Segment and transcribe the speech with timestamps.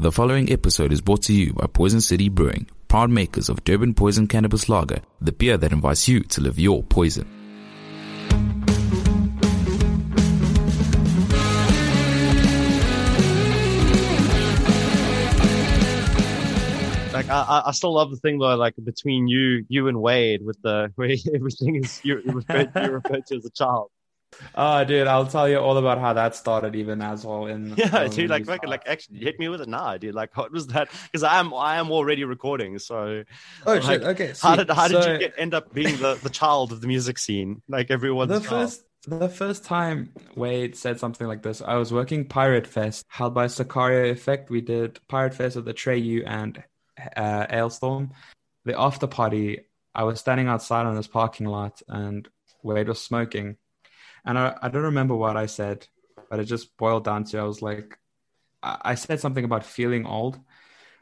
[0.00, 3.92] The following episode is brought to you by Poison City Brewing, proud makers of Durban
[3.92, 7.28] Poison Cannabis Lager, the beer that invites you to live your poison.
[17.12, 20.56] Like I, I still love the thing though, like between you, you and Wade, with
[20.62, 23.90] the where everything is you, you referred, you referred to as a child.
[24.54, 27.46] Oh, dude, I'll tell you all about how that started, even as well.
[27.46, 30.14] In Yeah, dude, like, when like, like, actually, hit me with it now, dude.
[30.14, 30.88] Like, what was that?
[31.04, 32.78] Because I am, I am already recording.
[32.78, 33.24] So,
[33.66, 34.02] Oh like, shit!
[34.02, 34.32] Okay.
[34.40, 37.18] how did, how did you get, end up being the, the child of the music
[37.18, 37.62] scene?
[37.68, 38.48] Like everyone's the child.
[38.48, 41.62] first the first time Wade said something like this?
[41.62, 44.50] I was working Pirate Fest held by Sicario Effect.
[44.50, 46.62] We did Pirate Fest with the Treyu and
[47.16, 48.10] uh, Ailstorm.
[48.64, 49.60] The after party,
[49.94, 52.28] I was standing outside on this parking lot, and
[52.62, 53.56] Wade was smoking.
[54.24, 55.86] And I, I don't remember what I said,
[56.28, 57.98] but it just boiled down to I was like,
[58.62, 60.38] I, said something about feeling old.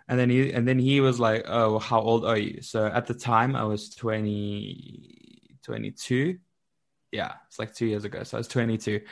[0.09, 3.06] And then he and then he was like, "Oh, how old are you?" So at
[3.06, 6.38] the time, I was 20, 22.
[7.12, 8.23] Yeah, it's like two years ago.
[8.23, 9.02] So I was 22,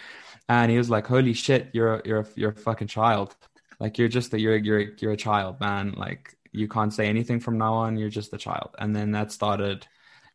[0.48, 3.36] and he was like, "Holy shit, you're you're you're a fucking child.
[3.78, 5.92] Like you're just a, you're you're you're a child, man.
[5.96, 7.98] Like you can't say anything from now on.
[7.98, 9.86] You're just a child." And then that started,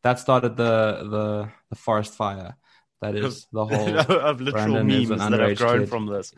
[0.04, 2.56] that started the the the forest fire.
[3.02, 5.90] That is the whole of literal Brandon memes that have grown kid.
[5.90, 6.34] from this.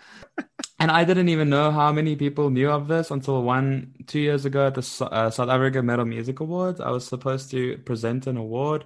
[0.80, 4.46] And I didn't even know how many people knew of this until one, two years
[4.46, 6.80] ago at the uh, South Africa Metal Music Awards.
[6.80, 8.86] I was supposed to present an award.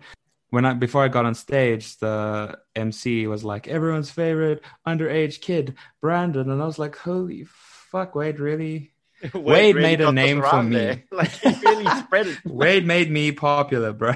[0.50, 5.76] When I before I got on stage, the MC was like, "Everyone's favorite underage kid,
[6.02, 8.92] Brandon," and I was like, "Holy fuck, Wade, really?"
[9.34, 10.76] Wade made a name for me.
[10.76, 11.04] there.
[11.12, 12.38] Like, he really spread it.
[12.46, 14.14] Wade made me popular, bro.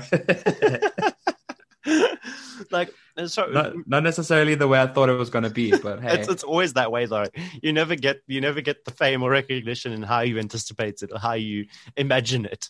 [2.72, 2.94] Like,
[3.28, 6.30] so not, not necessarily the way I thought it was gonna be, but hey, it's,
[6.30, 7.26] it's always that way though.
[7.62, 11.12] You never get you never get the fame or recognition in how you anticipate it
[11.12, 11.66] or how you
[11.98, 12.70] imagine it.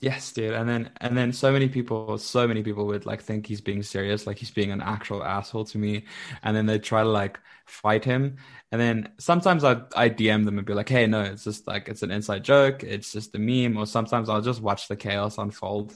[0.00, 0.54] Yes, dude.
[0.54, 3.82] And then and then so many people, so many people would like think he's being
[3.82, 6.06] serious, like he's being an actual asshole to me.
[6.42, 8.36] And then they try to like fight him.
[8.72, 11.88] And then sometimes I I DM them and be like, hey, no, it's just like
[11.88, 13.76] it's an inside joke, it's just a meme.
[13.76, 15.92] Or sometimes I'll just watch the chaos unfold,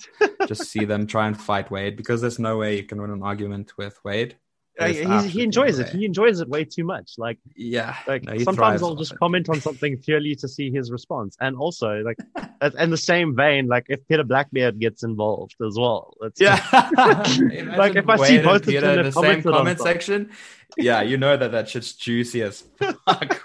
[0.47, 3.23] just see them try and fight Wade because there's no way you can win an
[3.23, 4.37] argument with Wade.
[4.81, 5.87] He's, he enjoys it.
[5.93, 6.01] way.
[6.01, 7.12] He enjoys it way too much.
[7.17, 7.97] Like Yeah.
[8.09, 9.19] like no, sometimes I'll just it.
[9.19, 11.37] comment on something purely to see his response.
[11.41, 12.19] And also like
[12.79, 16.15] in the same vein, like if Peter Blackbeard gets involved as well.
[16.37, 16.61] Yeah.
[17.77, 20.31] Like, if I see both of them Peter in have the same comment section,
[20.77, 23.45] yeah, you know that that shit's juicy as fuck.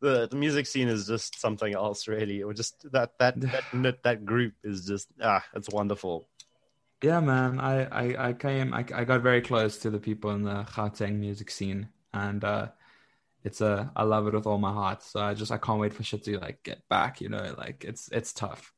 [0.00, 2.42] the, the music scene is just something else really.
[2.42, 6.28] Or just that that that, that group is just ah, it's wonderful.
[7.02, 7.60] Yeah, man.
[7.60, 8.74] I, I, I came.
[8.74, 12.68] I, I got very close to the people in the Gauteng music scene, and uh,
[13.44, 13.92] it's a.
[13.94, 15.04] I love it with all my heart.
[15.04, 17.20] So I just I can't wait for shit to like get back.
[17.20, 18.72] You know, like it's it's tough.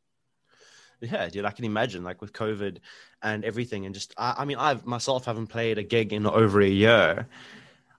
[1.00, 2.78] Yeah, dude, I can imagine like with COVID
[3.22, 6.60] and everything, and just I, I mean, I've myself haven't played a gig in over
[6.60, 7.26] a year.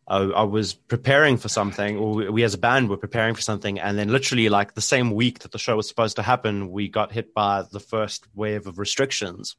[0.07, 3.79] I, I was preparing for something, or we as a band were preparing for something,
[3.79, 6.89] and then literally like the same week that the show was supposed to happen, we
[6.89, 9.55] got hit by the first wave of restrictions.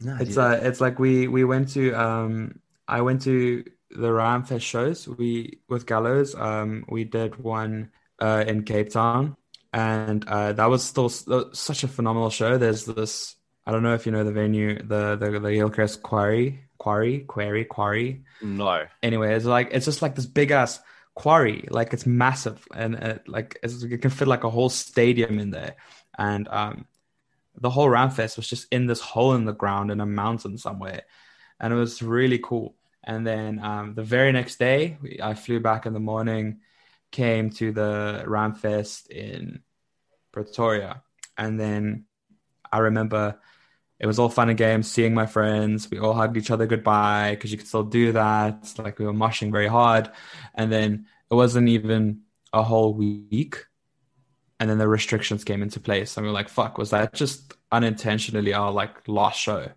[0.00, 0.38] No, It's dude.
[0.38, 5.08] uh, it's like we we went to um, I went to the Ramfest shows.
[5.08, 6.34] We with Gallows.
[6.34, 7.90] Um, we did one
[8.20, 9.36] uh in Cape Town,
[9.72, 12.58] and uh, that was still uh, such a phenomenal show.
[12.58, 13.36] There's this.
[13.66, 17.64] I don't know if you know the venue, the the the Hillcrest Quarry, Quarry, Quarry,
[17.64, 18.24] Quarry.
[18.42, 18.84] no.
[19.02, 20.80] anyway, it's like it's just like this big ass
[21.14, 25.38] quarry, like it's massive and uh, like it's, it can fit like a whole stadium
[25.38, 25.76] in there,
[26.18, 26.84] and um,
[27.60, 31.02] the whole Ramfest was just in this hole in the ground in a mountain somewhere,
[31.60, 32.74] and it was really cool.
[33.02, 36.60] And then um, the very next day, we, I flew back in the morning,
[37.10, 39.62] came to the Ramfest in
[40.32, 41.02] Pretoria,
[41.36, 42.06] and then
[42.72, 43.38] I remember
[44.00, 45.90] it was all fun and games seeing my friends.
[45.90, 48.74] We all hugged each other goodbye because you could still do that.
[48.76, 50.10] Like we were moshing very hard.
[50.54, 52.22] And then it wasn't even
[52.52, 53.64] a whole week
[54.64, 56.16] and then the restrictions came into place.
[56.16, 59.68] And we were like fuck was that just unintentionally our like last show?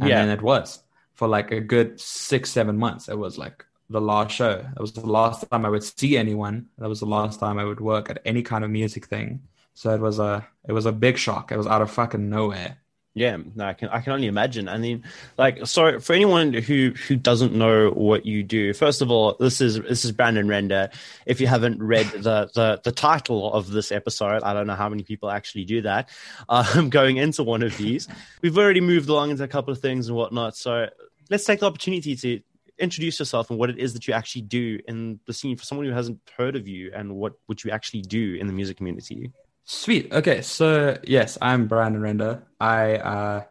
[0.00, 0.20] And Yeah.
[0.20, 0.82] then it was.
[1.14, 4.52] For like a good six seven months it was like the last show.
[4.76, 6.68] It was the last time i would see anyone.
[6.78, 9.42] That was the last time i would work at any kind of music thing.
[9.74, 11.52] So it was a it was a big shock.
[11.52, 12.78] It was out of fucking nowhere
[13.16, 14.68] Yeah, no, I can I can only imagine.
[14.68, 15.02] I mean,
[15.38, 19.62] like, so for anyone who who doesn't know what you do, first of all, this
[19.62, 20.90] is this is Brandon Render.
[21.24, 24.90] If you haven't read the the the title of this episode, I don't know how
[24.90, 26.10] many people actually do that.
[26.50, 28.06] I'm um, going into one of these,
[28.42, 30.54] we've already moved along into a couple of things and whatnot.
[30.54, 30.90] So
[31.30, 32.42] let's take the opportunity to
[32.78, 35.86] introduce yourself and what it is that you actually do in the scene for someone
[35.86, 39.32] who hasn't heard of you and what what you actually do in the music community?
[39.68, 40.12] Sweet.
[40.12, 42.46] Okay, so yes, I'm Brandon Render.
[42.60, 43.44] I uh,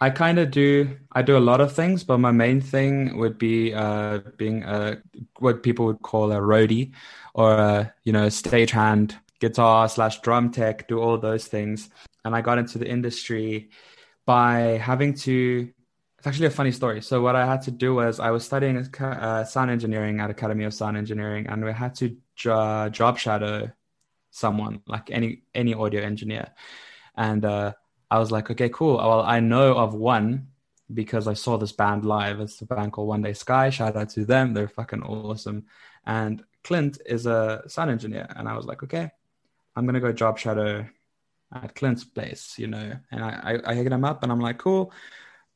[0.00, 0.98] I kind of do.
[1.12, 5.00] I do a lot of things, but my main thing would be uh, being a
[5.38, 6.92] what people would call a roadie,
[7.34, 10.88] or a, you know, stagehand, guitar slash drum tech.
[10.88, 11.88] Do all those things,
[12.24, 13.70] and I got into the industry
[14.26, 15.70] by having to.
[16.18, 17.00] It's actually a funny story.
[17.00, 20.64] So what I had to do was I was studying uh, sound engineering at Academy
[20.64, 23.70] of Sound Engineering, and we had to jo- job shadow
[24.34, 26.48] someone like any any audio engineer,
[27.16, 27.44] and.
[27.44, 27.72] Uh,
[28.10, 28.98] I was like, okay, cool.
[28.98, 30.48] Well, I know of one
[30.92, 32.38] because I saw this band live.
[32.38, 33.70] It's a band called One Day Sky.
[33.70, 34.54] Shout out to them.
[34.54, 35.64] They're fucking awesome.
[36.06, 38.28] And Clint is a sound engineer.
[38.36, 39.10] And I was like, okay,
[39.74, 40.86] I'm to go job shadow
[41.52, 42.92] at Clint's place, you know.
[43.10, 44.92] And I, I, I hit him up and I'm like, cool.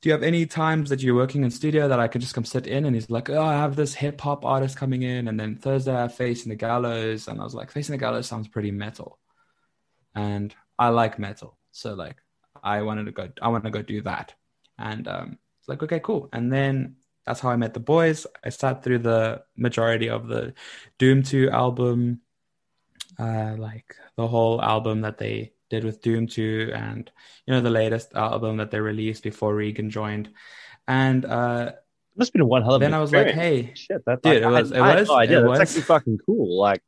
[0.01, 2.45] Do you have any times that you're working in studio that I could just come
[2.45, 2.85] sit in?
[2.85, 5.27] And he's like, oh, I have this hip hop artist coming in.
[5.27, 7.27] And then Thursday I Facing the Gallows.
[7.27, 9.19] And I was like, Facing the Gallows sounds pretty metal.
[10.15, 11.59] And I like metal.
[11.73, 12.17] So like
[12.63, 13.29] I wanted to go.
[13.41, 14.35] I want to go do that,
[14.79, 16.29] and um, it's like okay, cool.
[16.33, 18.27] And then that's how I met the boys.
[18.45, 20.55] I sat through the majority of the
[20.99, 22.21] Doom Two album,
[23.19, 27.11] uh, like the whole album that they did with Doom Two, and
[27.47, 30.31] you know the latest album that they released before Regan joined,
[30.87, 31.73] and uh,
[32.17, 32.83] must have been one hell of.
[32.83, 35.01] A Then I was like, "Hey, shit, that dude, like, it was, I, it I
[35.01, 35.39] was, no idea.
[35.39, 35.61] it That's was.
[35.61, 36.59] actually fucking cool.
[36.59, 36.83] Like,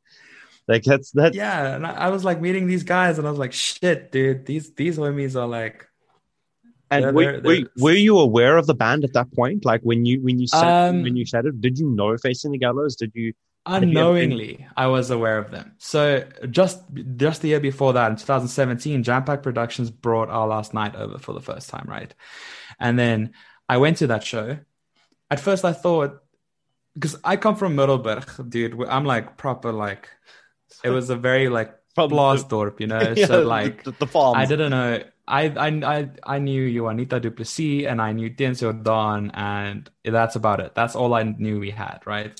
[0.67, 1.33] like that's that.
[1.35, 4.45] yeah." And I, I was like meeting these guys, and I was like, "Shit, dude,
[4.45, 5.87] these these homies are like."
[6.89, 9.63] And They're- were, they're- were, they're- were you aware of the band at that point?
[9.63, 12.51] Like when you when you said Um, when you said it, did you know Facing
[12.51, 12.95] the Gallows?
[12.97, 13.31] Did you?
[13.65, 16.81] Have you ever been- unknowingly i was aware of them so just
[17.15, 21.17] just the year before that in 2017 jam pack productions brought our last night over
[21.19, 22.13] for the first time right
[22.79, 23.33] and then
[23.69, 24.57] i went to that show
[25.29, 26.21] at first i thought
[26.95, 30.09] because i come from Middelburg, dude i'm like proper like
[30.83, 32.15] it was a very like From the-
[32.79, 34.37] you know Yeah, so like the, the farms.
[34.37, 35.03] I didn't know.
[35.27, 40.37] I I I I knew Juanita du Plessis and I knew Denzel Dawn, and that's
[40.37, 40.73] about it.
[40.73, 42.31] That's all I knew we had, right?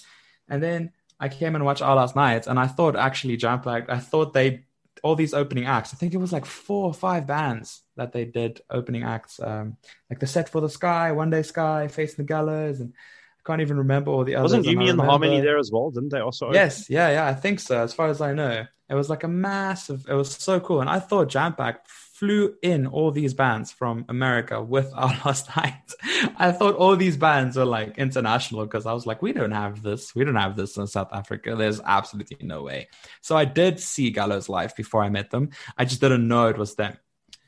[0.48, 0.92] And then
[1.22, 3.90] I came and watched Our Last Nights, and I thought actually Jam Pack.
[3.90, 4.66] I thought they
[5.04, 5.94] all these opening acts.
[5.94, 9.78] I think it was like four or five bands that they did opening acts, um,
[10.10, 13.62] like the Set for the Sky, One Day Sky, Facing the Gallows, and I can't
[13.62, 14.54] even remember all the others.
[14.54, 15.92] Wasn't Yumi and the Harmony there as well?
[15.92, 16.52] Didn't they also?
[16.52, 17.82] Yes, yeah, yeah, I think so.
[17.84, 20.06] As far as I know, it was like a massive.
[20.10, 21.86] It was so cool, and I thought Jam Pack
[22.22, 25.92] flew in all these bands from America with our last night.
[26.38, 29.82] I thought all these bands were like international because I was like, we don't have
[29.82, 30.14] this.
[30.14, 31.56] We don't have this in South Africa.
[31.56, 32.90] There's absolutely no way.
[33.22, 35.50] So I did see Gallows live before I met them.
[35.80, 36.96] I just didn't know it was them.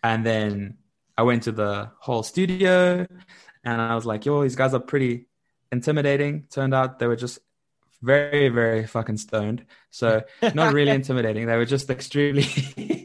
[0.02, 0.78] And then
[1.16, 3.06] I went to the whole studio,
[3.64, 5.28] and I was like, yo, these guys are pretty
[5.72, 6.48] intimidating.
[6.50, 7.38] Turned out they were just
[8.02, 9.66] very, very fucking stoned.
[9.92, 10.24] So
[10.56, 11.46] not really intimidating.
[11.46, 12.44] They were just extremely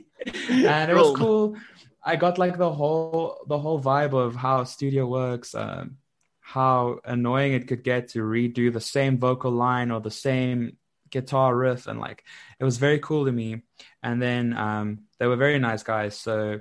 [0.66, 1.56] and it was cool.
[2.04, 5.98] I got like the whole the whole vibe of how studio works, um,
[6.40, 10.76] how annoying it could get to redo the same vocal line or the same
[11.10, 12.24] guitar riff, and like
[12.58, 13.62] it was very cool to me.
[14.02, 16.60] And then um, they were very nice guys, so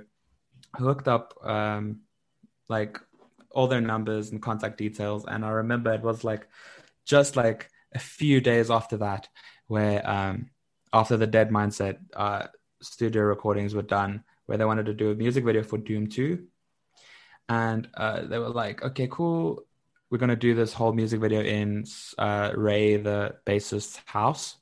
[0.74, 2.00] I looked up um,
[2.68, 3.00] like
[3.50, 6.46] all their numbers and contact details, and I remember it was like
[7.06, 9.28] just like a few days after that,
[9.66, 10.50] where um,
[10.92, 12.48] after the Dead Mindset uh,
[12.80, 16.44] studio recordings were done, where they wanted to do a music video for Doom 2.
[17.48, 19.62] And uh, they were like, okay, cool.
[20.10, 21.84] We're going to do this whole music video in
[22.16, 24.56] uh, Ray, the bassist's house.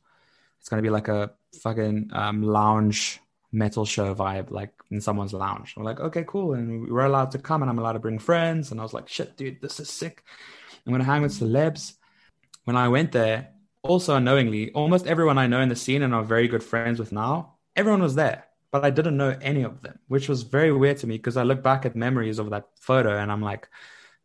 [0.60, 1.30] It's going to be like a
[1.62, 3.20] fucking um, lounge
[3.52, 5.74] metal show vibe, like in someone's lounge.
[5.76, 6.54] We're like, okay, cool.
[6.54, 8.70] And we were allowed to come and I'm allowed to bring friends.
[8.70, 10.24] And I was like, shit, dude, this is sick.
[10.84, 11.94] I'm going to hang with celebs.
[12.64, 13.50] When I went there,
[13.82, 17.12] also unknowingly, almost everyone I know in the scene and are very good friends with
[17.12, 20.98] now, everyone was there, but I didn't know any of them, which was very weird
[20.98, 23.68] to me because I look back at memories of that photo and I'm like,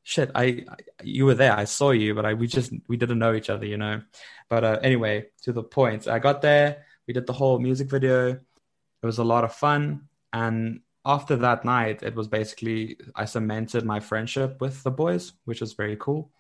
[0.03, 3.19] shit, I, I you were there, I saw you, but I we just we didn't
[3.19, 4.01] know each other, you know.
[4.49, 8.29] But uh, anyway, to the point, I got there, we did the whole music video.
[8.29, 13.85] It was a lot of fun, and after that night, it was basically I cemented
[13.85, 16.31] my friendship with the boys, which was very cool.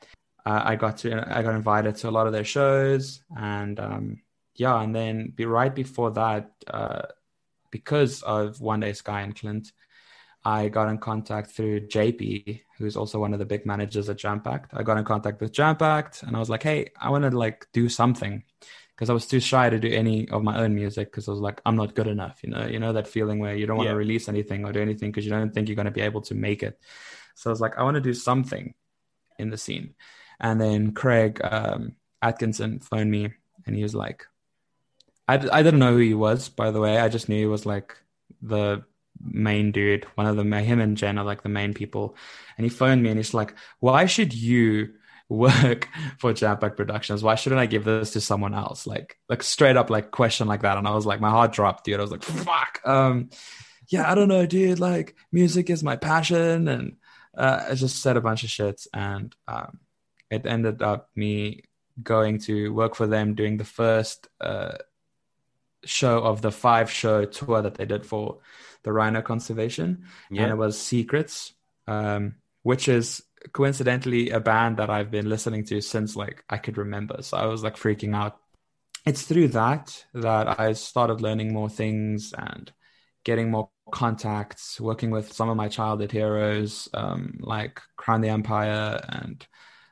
[0.45, 4.21] Uh, I got to I got invited to a lot of their shows, and um,
[4.61, 7.01] yeah, and then be right before that, uh,
[7.71, 9.71] because of One Day Sky and Clint,
[10.45, 14.39] I got in contact through JP, who's also one of the big managers at Jam
[14.41, 14.71] Pact.
[14.79, 17.31] I got in contact with Jam Pact, and I was like, "Hey, I want to
[17.45, 18.43] like do something,"
[18.93, 21.45] because I was too shy to do any of my own music because I was
[21.47, 23.87] like, "I'm not good enough," you know, you know that feeling where you don't want
[23.87, 23.93] Yeah.
[23.97, 26.21] to release anything or do anything because you don't think you're going to be able
[26.29, 26.75] to make it.
[27.35, 28.65] So I was like, "I want to do something
[29.39, 29.87] in the scene."
[30.39, 31.81] And then Craig um,
[32.21, 33.23] Atkinson phoned me
[33.65, 34.25] and he was like,
[35.27, 36.97] I, I didn't know who he was, by the way.
[36.97, 37.95] I just knew he was like
[38.41, 38.83] the
[39.23, 42.15] main dude, one of the him and Jen are like the main people.
[42.57, 44.93] And he phoned me and he's like, Why should you
[45.31, 45.87] work
[46.17, 47.23] for Jampack Productions?
[47.23, 48.85] Why shouldn't I give this to someone else?
[48.85, 50.77] Like like straight up like question like that.
[50.77, 51.99] And I was like, my heart dropped, dude.
[51.99, 52.81] I was like, fuck.
[52.85, 53.29] Um
[53.87, 54.79] yeah, I don't know, dude.
[54.79, 56.67] Like music is my passion.
[56.67, 56.97] And
[57.37, 59.79] uh, I just said a bunch of shit and um
[60.29, 61.63] it ended up me
[62.01, 64.77] going to work for them doing the first uh
[65.85, 68.39] show of the five show tour that they did for
[68.83, 70.05] the rhino conservation.
[70.29, 70.43] Yeah.
[70.43, 71.53] and it was secrets
[71.87, 73.23] um, which is
[73.53, 77.21] coincidentally a band that i've been listening to since like i could remember.
[77.21, 78.37] So i was like freaking out.
[79.05, 82.71] It's through that that i started learning more things and
[83.23, 88.99] getting more contacts working with some of my childhood heroes um, like crown the empire
[89.09, 89.45] and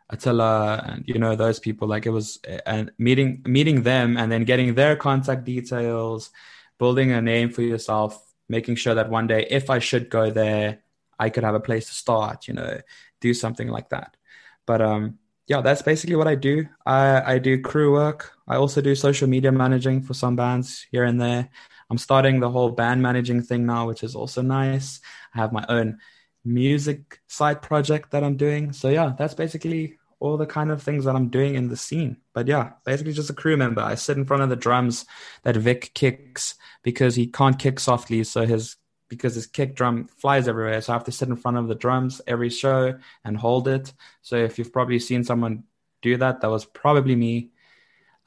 [0.09, 4.43] Attila and you know those people like it was and meeting meeting them and then
[4.43, 6.31] getting their contact details
[6.79, 10.79] building a name for yourself making sure that one day if I should go there
[11.19, 12.79] I could have a place to start you know
[13.21, 14.17] do something like that.
[14.65, 16.67] But um yeah that's basically what I do.
[16.87, 18.33] I I do crew work.
[18.47, 21.49] I also do social media managing for some bands here and there.
[21.91, 25.01] I'm starting the whole band managing thing now which is also nice.
[25.35, 25.99] I have my own
[26.43, 28.73] music side project that I'm doing.
[28.73, 32.17] So yeah, that's basically all the kind of things that I'm doing in the scene.
[32.33, 33.81] But yeah, basically just a crew member.
[33.81, 35.05] I sit in front of the drums
[35.43, 38.75] that Vic kicks because he can't kick softly, so his
[39.07, 40.79] because his kick drum flies everywhere.
[40.81, 43.91] So I have to sit in front of the drums every show and hold it.
[44.21, 45.63] So if you've probably seen someone
[46.01, 47.49] do that, that was probably me.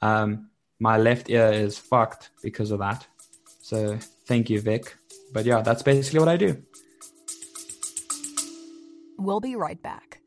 [0.01, 3.07] Um, my left ear is fucked because of that.
[3.61, 4.93] So thank you, Vic.
[5.31, 6.61] But yeah, that's basically what I do.
[9.17, 10.19] We'll be right back.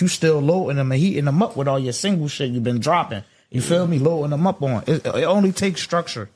[0.00, 2.80] You still loading them and heating them up with all your single shit you've been
[2.80, 3.24] dropping.
[3.50, 3.98] You feel me?
[3.98, 4.84] Loading them up on.
[4.86, 6.30] It, it only takes structure.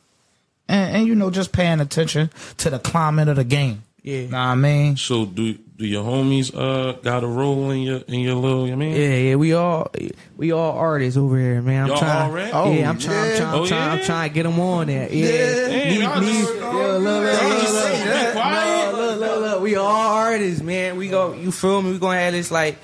[0.68, 3.82] And, and, you know, just paying attention to the climate of the game.
[4.02, 4.22] Yeah.
[4.26, 4.96] Know what I mean?
[4.98, 8.74] So do do your homies uh got a role in your in your little I
[8.76, 8.92] mean?
[8.94, 9.90] Yeah, yeah, we all
[10.36, 11.82] we all artists over here, man.
[11.84, 12.52] I'm Y'all trying, already?
[12.52, 13.32] Oh, yeah, I'm trying, yeah.
[13.32, 15.12] I'm trying, Oh, I'm trying, I'm trying to get them on there.
[15.12, 19.40] Yeah, Damn, y'all me, just- me, yo, look, look, look, look, look, look, look, look,
[19.40, 20.96] look, we all artists, man.
[20.96, 21.92] We go, you feel me?
[21.92, 22.78] We gonna have this like.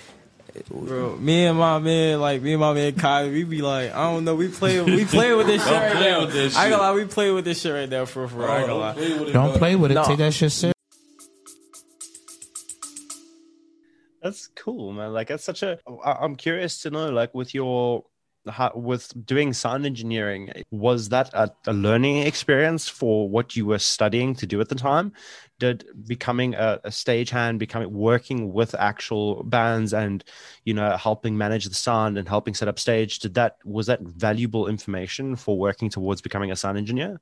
[0.68, 4.12] Bro, me and my man, like me and my man Kai, we be like, I
[4.12, 6.20] don't know, we play, we play with this shit right now.
[6.26, 8.46] with I ain't gonna lie, we play with this shit right now for for.
[8.48, 8.92] I ain't gonna lie.
[8.92, 9.58] play with it, Don't bro.
[9.58, 9.94] play with it.
[9.94, 10.04] No.
[10.04, 10.72] Take that shit serious.
[14.22, 15.12] That's cool, man.
[15.12, 15.78] Like that's such a.
[16.04, 18.11] I- I'm curious to know, like, with your how,
[18.74, 24.34] with doing sound engineering, was that a, a learning experience for what you were studying
[24.36, 25.12] to do at the time?
[25.58, 30.24] Did becoming a, a stagehand, becoming working with actual bands, and
[30.64, 34.00] you know, helping manage the sound and helping set up stage, did that was that
[34.00, 37.20] valuable information for working towards becoming a sound engineer?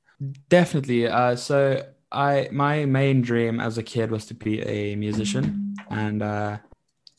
[0.49, 1.07] Definitely.
[1.07, 6.21] Uh, so I my main dream as a kid was to be a musician, and
[6.23, 6.57] uh,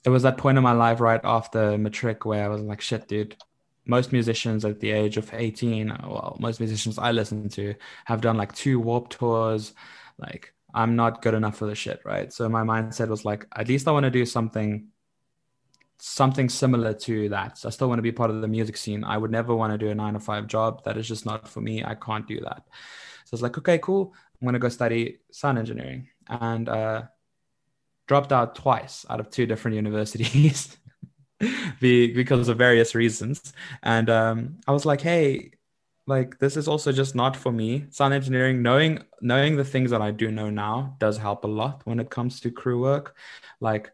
[0.05, 3.07] it was that point in my life right after matric where I was like, "Shit,
[3.09, 3.37] dude."
[3.85, 7.75] Most musicians at the age of 18, well, most musicians I listen to
[8.05, 9.75] have done like two warp tours.
[10.19, 12.33] Like, I'm not good enough for the shit, right?
[12.33, 14.89] So my mindset was like, at least I want to do something
[16.05, 17.57] something similar to that.
[17.59, 19.05] So I still want to be part of the music scene.
[19.05, 20.83] I would never want to do a nine to five job.
[20.85, 21.85] That is just not for me.
[21.85, 22.65] I can't do that.
[23.25, 24.13] So I was like, okay, cool.
[24.41, 27.03] I'm going to go study sound engineering and uh,
[28.09, 30.77] dropped out twice out of two different universities
[31.81, 33.53] be, because of various reasons.
[33.83, 35.53] And um, I was like, hey,
[36.07, 37.87] like this is also just not for me.
[37.91, 41.83] Sound engineering, knowing knowing the things that I do know now does help a lot
[41.85, 43.17] when it comes to crew work.
[43.61, 43.93] Like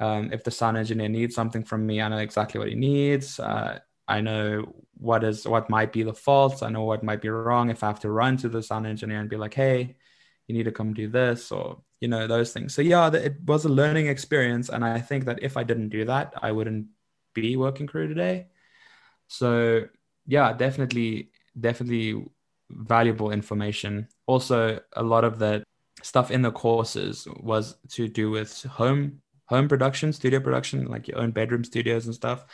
[0.00, 3.40] um, if the sound engineer needs something from me, I know exactly what he needs.
[3.40, 6.62] Uh, I know what is what might be the faults.
[6.62, 7.70] I know what might be wrong.
[7.70, 9.96] If I have to run to the sound engineer and be like, "Hey,
[10.46, 12.74] you need to come do this," or you know those things.
[12.74, 16.04] So yeah, it was a learning experience, and I think that if I didn't do
[16.04, 16.86] that, I wouldn't
[17.34, 18.46] be working crew today.
[19.28, 19.84] So
[20.26, 22.24] yeah, definitely, definitely
[22.70, 24.08] valuable information.
[24.26, 25.64] Also, a lot of the
[26.02, 31.18] stuff in the courses was to do with home home production, studio production, like your
[31.18, 32.44] own bedroom studios and stuff,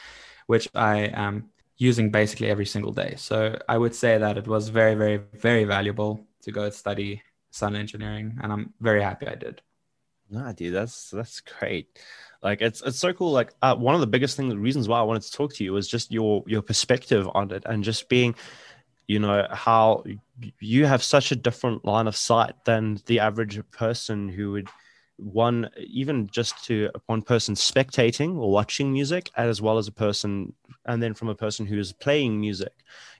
[0.46, 3.14] which I am using basically every single day.
[3.16, 7.22] So I would say that it was very, very, very valuable to go study
[7.54, 9.62] sound engineering, and I'm very happy I did.
[10.30, 11.98] Nah, dude, that's that's great.
[12.42, 13.30] Like it's it's so cool.
[13.30, 15.64] Like uh, one of the biggest things, the reasons why I wanted to talk to
[15.64, 18.34] you was just your your perspective on it, and just being,
[19.06, 20.04] you know, how
[20.60, 24.68] you have such a different line of sight than the average person who would
[25.16, 30.52] one even just to one person spectating or watching music as well as a person
[30.86, 32.72] and then from a person who is playing music.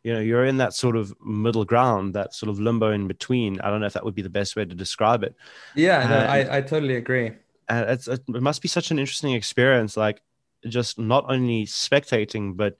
[0.03, 3.61] You know you're in that sort of middle ground that sort of limbo in between.
[3.61, 5.35] I don't know if that would be the best way to describe it.
[5.75, 7.33] Yeah, no, And- I, I totally agree.
[7.69, 10.21] and it's it must be such an interesting experience like
[10.69, 12.77] just not only spectating but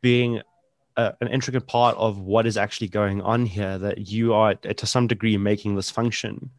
[0.00, 0.40] being
[0.96, 4.86] a, an intricate part of what is actually going on here that you are to
[4.86, 6.50] some degree making this function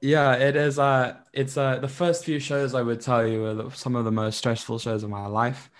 [0.00, 0.78] Yeah, it is.
[0.78, 4.10] Uh, it's uh, the first few shows I would tell you are some of the
[4.12, 5.70] most stressful shows of my life.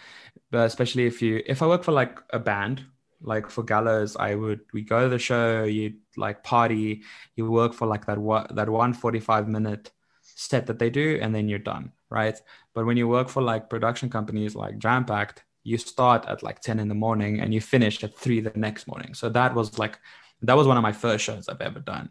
[0.50, 2.84] But especially if you, if I work for like a band,
[3.22, 7.02] like for Gallows, I would we go to the show, you like party,
[7.36, 9.90] you work for like that what that one forty five minute
[10.22, 12.38] set that they do, and then you're done, right?
[12.74, 16.60] But when you work for like production companies like Jam Packed, you start at like
[16.60, 19.14] ten in the morning and you finish at three the next morning.
[19.14, 19.98] So that was like
[20.42, 22.10] that was one of my first shows I've ever done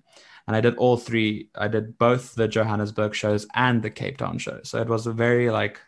[0.50, 1.50] and I did all three.
[1.54, 4.62] I did both the Johannesburg shows and the Cape Town show.
[4.64, 5.80] So it was a very like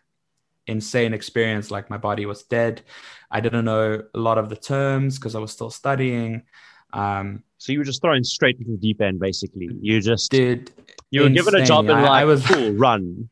[0.68, 1.72] insane experience.
[1.72, 2.82] Like my body was dead.
[3.28, 6.44] I didn't know a lot of the terms because I was still studying.
[6.92, 10.70] Um, so you were just thrown straight into the deep end basically you just did
[11.10, 13.30] you were given a job and I- like I was- cool run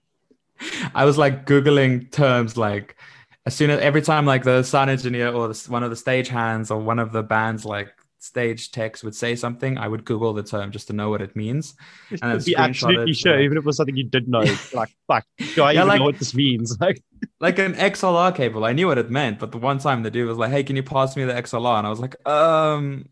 [0.94, 2.96] I was like googling terms like
[3.44, 6.28] as soon as every time like the sound engineer or the, one of the stage
[6.28, 10.32] hands or one of the band's like stage text would say something, I would Google
[10.32, 11.74] the term just to know what it means.
[12.10, 14.28] And then be screenshot absolutely it, sure like- even if it was something you did
[14.28, 14.40] know
[14.74, 15.24] like fuck
[15.54, 17.02] do i Yeah, even like- know what this means like
[17.40, 18.64] like an XLR cable.
[18.64, 20.74] I knew what it meant, but the one time the dude was like, "Hey, can
[20.76, 23.08] you pass me the XLR?" and I was like, "Um."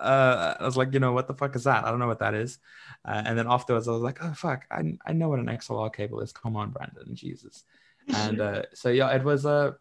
[0.00, 1.84] Uh, I was like, you know, what the fuck is that?
[1.84, 2.58] I don't know what that is.
[3.04, 5.92] Uh, and then afterwards, I was like, oh fuck, I, I know what an XLR
[5.92, 6.30] cable is.
[6.30, 7.64] Come on, Brandon, Jesus.
[8.14, 9.74] And uh, so yeah, it was a,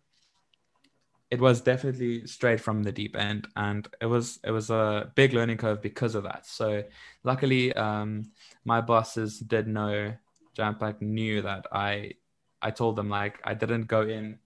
[1.29, 5.33] it was definitely straight from the deep end, and it was it was a big
[5.33, 6.45] learning curve because of that.
[6.45, 6.83] So
[7.23, 8.31] luckily, um,
[8.63, 10.13] my bosses did know,
[10.57, 12.13] Jampack knew that I,
[12.61, 14.39] I told them like I didn't go in,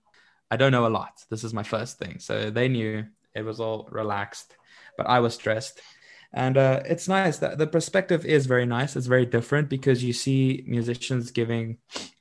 [0.49, 1.23] I don't know a lot.
[1.29, 4.55] This is my first thing, so they knew it was all relaxed,
[4.97, 5.81] but I was stressed.
[6.33, 8.95] And uh, it's nice that the perspective is very nice.
[8.95, 11.77] It's very different because you see musicians giving,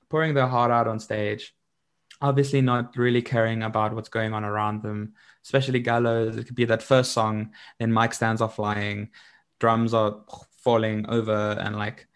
[0.08, 1.54] pouring their heart out on stage,
[2.20, 6.36] obviously not really caring about what's going on around them, especially Gallows.
[6.36, 9.10] It could be that first song, then mic stands are flying,
[9.58, 10.20] drums are
[10.58, 12.06] falling over, and like,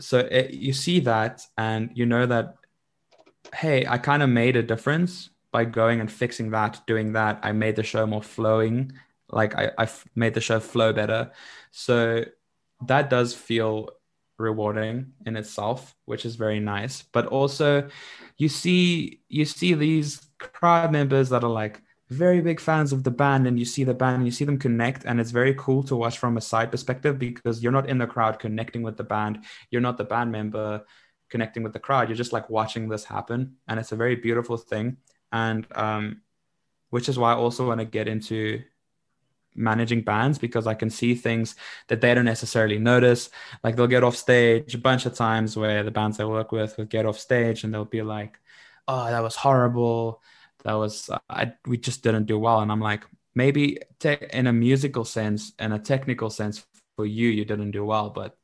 [0.00, 2.56] so it, you see that, and you know that,
[3.54, 7.38] hey, I kind of made a difference by going and fixing that, doing that.
[7.42, 8.92] I made the show more flowing.
[9.30, 11.30] Like I, I made the show flow better.
[11.70, 12.24] So
[12.86, 13.90] that does feel
[14.42, 17.02] rewarding in itself, which is very nice.
[17.12, 17.88] But also,
[18.36, 23.10] you see you see these crowd members that are like very big fans of the
[23.10, 25.82] band and you see the band and you see them connect and it's very cool
[25.84, 29.04] to watch from a side perspective because you're not in the crowd connecting with the
[29.04, 29.44] band.
[29.70, 30.84] You're not the band member
[31.30, 32.08] connecting with the crowd.
[32.08, 34.98] You're just like watching this happen and it's a very beautiful thing.
[35.30, 36.22] And um
[36.92, 38.62] which is why i also want to get into
[39.54, 41.54] managing bands because I can see things
[41.88, 43.30] that they don't necessarily notice.
[43.62, 46.76] Like they'll get off stage a bunch of times where the bands I work with
[46.78, 48.38] will get off stage and they'll be like,
[48.88, 50.22] "Oh, that was horrible.
[50.64, 54.52] That was I we just didn't do well." And I'm like, maybe te- in a
[54.52, 56.64] musical sense, in a technical sense,
[56.96, 58.36] for you, you didn't do well, but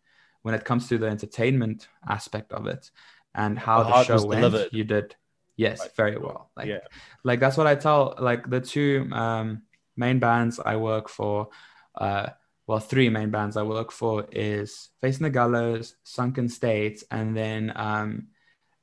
[0.43, 2.91] when it comes to the entertainment aspect of it
[3.35, 4.73] and how How the show went, delivered.
[4.73, 5.17] you did
[5.57, 5.91] yes Right.
[5.97, 6.51] very well.
[6.57, 6.79] Like yeah
[7.25, 9.63] like that's what I tell like the two um,
[9.99, 11.49] main bands I work for.
[11.95, 12.29] Uh,
[12.67, 17.73] well, three main bands I work for is Facing the Gallows, Sunken State, and then
[17.75, 18.29] um,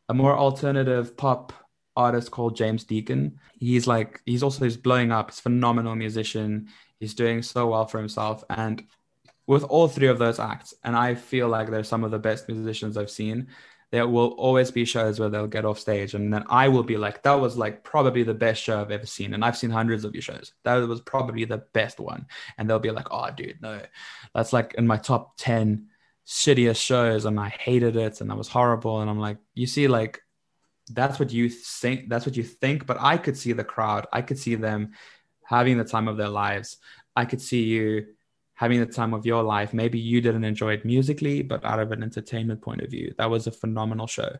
[0.09, 1.53] a more alternative pop
[1.95, 3.39] artist called James Deacon.
[3.59, 5.29] He's like he's also he's blowing up.
[5.29, 6.67] He's a phenomenal musician.
[6.99, 8.83] He's doing so well for himself, and
[9.47, 12.49] with all three of those acts, and I feel like they're some of the best
[12.49, 13.47] musicians I've seen
[13.95, 16.97] there will always be shows where they'll get off stage and then I will be
[16.97, 19.33] like, that was like probably the best show I've ever seen.
[19.33, 20.51] And I've seen hundreds of your shows.
[20.63, 22.25] That was probably the best one.
[22.57, 23.79] And they'll be like, oh, dude, no,
[24.33, 25.87] that's like in my top 10
[26.27, 27.23] shittiest shows.
[27.23, 28.99] And I hated it and that was horrible.
[28.99, 30.21] And I'm like, you see, like,
[30.89, 32.85] that's what you think, that's what you think.
[32.85, 34.91] But I could see the crowd, I could see them
[35.45, 36.77] having the time of their lives.
[37.15, 38.07] I could see you
[38.55, 39.73] having the time of your life.
[39.73, 43.29] Maybe you didn't enjoy it musically, but out of an entertainment point of view, that
[43.29, 44.31] was a phenomenal show.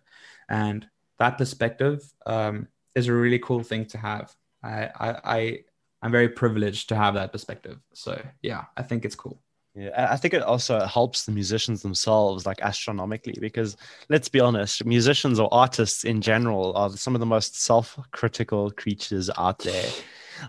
[0.49, 0.87] And
[1.19, 4.33] that perspective um, is a really cool thing to have.
[4.63, 5.59] I, I, I,
[6.01, 7.77] I'm very privileged to have that perspective.
[7.93, 9.41] So yeah, I think it's cool.
[9.75, 13.75] Yeah, I- I think it also helps the musicians themselves like astronomically because
[14.07, 19.29] let's be honest, musicians or artists in general are some of the most self-critical creatures
[19.37, 19.89] out there.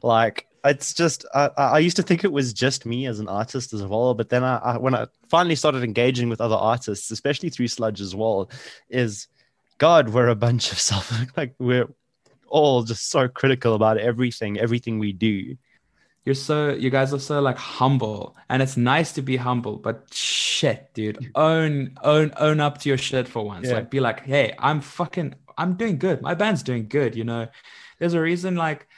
[0.03, 3.73] Like it's just I, I used to think it was just me as an artist
[3.73, 7.11] as a well, but then I, I when I finally started engaging with other artists,
[7.11, 8.51] especially through Sludge as well,
[8.89, 9.29] is
[9.79, 11.89] God, we're a bunch of self like we're
[12.49, 15.57] all just so critical about everything, everything we do.
[16.25, 20.13] You're so you guys are so like humble, and it's nice to be humble, but
[20.13, 23.69] shit, dude, own own own up to your shit for once.
[23.69, 23.75] Yeah.
[23.75, 26.23] Like, be like, hey, I'm fucking, I'm doing good.
[26.23, 27.15] My band's doing good.
[27.15, 27.47] You know,
[28.01, 28.57] there's a reason.
[28.57, 28.89] Like,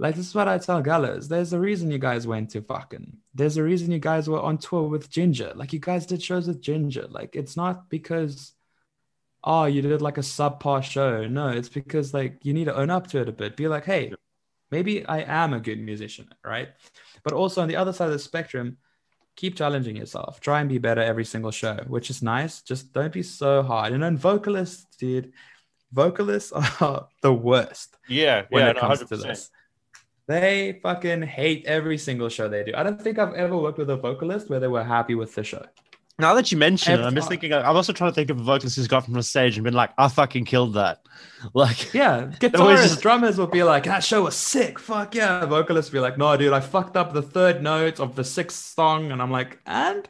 [0.00, 1.28] like this is what I tell Gallows.
[1.28, 3.18] There's a reason you guys went to fucking.
[3.34, 5.54] There's a reason you guys were on tour with Jinjer.
[5.54, 7.12] Like, you guys did shows with Jinjer.
[7.12, 8.52] Like, it's not because.
[9.44, 11.26] Oh, you did like a subpar show.
[11.26, 13.56] No, it's because like you need to own up to it a bit.
[13.56, 14.12] Be like, hey,
[14.70, 16.68] maybe I am a good musician, right?
[17.22, 18.76] But also on the other side of the spectrum,
[19.36, 20.40] keep challenging yourself.
[20.40, 22.60] Try and be better every single show, which is nice.
[22.60, 23.94] Just don't be so hard.
[23.94, 25.32] And then vocalists, dude,
[25.90, 29.50] vocalists are the worst Yeah, when it comes to this.
[30.30, 32.72] They fucking hate every single show they do.
[32.76, 35.42] I don't think I've ever worked with a vocalist where they were happy with the
[35.42, 35.64] show.
[36.20, 37.52] Now that you mention it, I'm just thinking.
[37.52, 39.74] I'm also trying to think of a vocalist who's got from the stage and been
[39.74, 41.00] like, "I fucking killed that."
[41.54, 44.78] Like, Yeah, guitarists, just- drummers will be like, that show was sick.
[44.78, 45.44] Fuck yeah.
[45.46, 48.74] Vocalists will be like, no, dude, I fucked up the third note of the sixth
[48.74, 49.10] song.
[49.10, 50.08] And I'm like, and?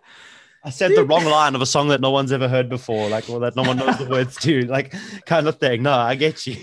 [0.65, 3.31] I said the wrong line of a song that no one's ever heard before, like,
[3.31, 4.93] or that no one knows the words to, like,
[5.25, 5.83] kind of thing.
[5.83, 6.57] No, I get you.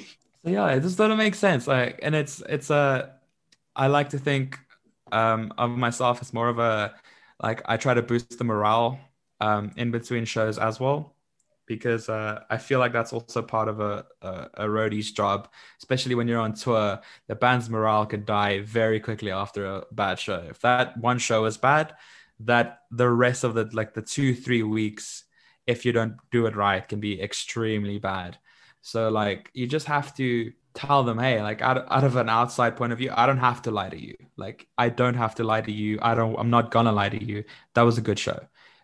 [0.43, 1.65] Yeah, it just doesn't make sense.
[1.65, 3.16] Like, and it's it's a
[3.77, 4.59] I like to think
[5.11, 6.95] um of myself as more of a
[7.41, 8.99] like I try to boost the morale
[9.39, 11.15] um in between shows as well
[11.65, 16.15] because uh I feel like that's also part of a a, a roadie's job, especially
[16.15, 16.99] when you're on tour.
[17.27, 20.45] The band's morale could die very quickly after a bad show.
[20.49, 21.95] If that one show is bad,
[22.41, 25.23] that the rest of the like the two three weeks,
[25.67, 28.37] if you don't do it right, can be extremely bad.
[28.81, 32.77] So like you just have to tell them, hey, like out, out of an outside
[32.77, 34.15] point of view, I don't have to lie to you.
[34.37, 35.99] Like I don't have to lie to you.
[36.01, 37.43] I don't I'm not gonna lie to you.
[37.73, 38.39] That was a good show.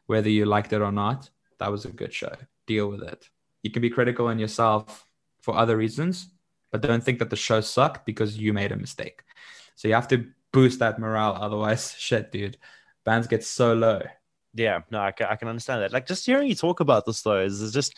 [0.07, 1.29] Whether you liked it or not,
[1.59, 2.33] that was a good show.
[2.67, 3.29] Deal with it.
[3.61, 5.07] You can be critical in yourself
[5.41, 6.29] for other reasons,
[6.71, 9.21] but don't think that the show sucked because you made a mistake.
[9.75, 11.37] So you have to boost that morale.
[11.39, 12.57] Otherwise, shit, dude.
[13.05, 14.01] Bands get so low.
[14.53, 15.91] Yeah, no, I can, I can understand that.
[15.91, 17.97] Like, just hearing you talk about this, though, is, is just,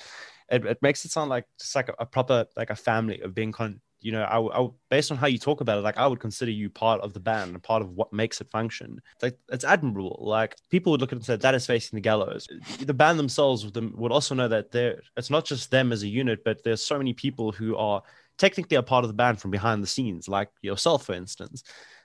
[0.49, 3.35] it, it makes it sound like just like a, a proper, like a family of
[3.35, 6.05] being con, you know, I, I, based on how you talk about it, like, I
[6.05, 9.01] would consider you part of the band and part of what makes it function.
[9.15, 10.19] It's like, it's admirable.
[10.21, 12.47] Like, people would look at it and say, that is facing the gallows.
[12.79, 16.43] The band themselves would, also know that they're, it's not just them as a unit,
[16.45, 18.03] but there's so many people who are
[18.37, 21.63] technically a part of the band from behind the scenes, like yourself, for instance.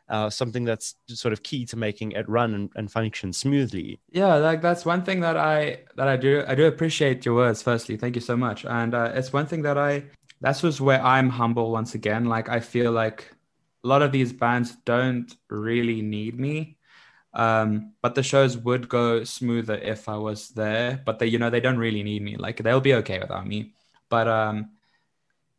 [0.09, 4.01] Uh, something that's sort of key to making it run and, and function smoothly.
[4.11, 7.63] Yeah, like that's one thing that I that I do I do appreciate your words.
[7.63, 8.65] Firstly, thank you so much.
[8.65, 10.03] And uh, it's one thing that I
[10.41, 12.25] that's just where I'm humble once again.
[12.27, 13.31] Like I feel like
[13.85, 16.79] a lot of these bands don't really need me,
[17.35, 21.03] um, but the shows would go smoother if I was there.
[21.05, 22.37] But they, you know, they don't really need me.
[22.37, 23.75] Like they'll be okay without me.
[24.09, 24.71] But um,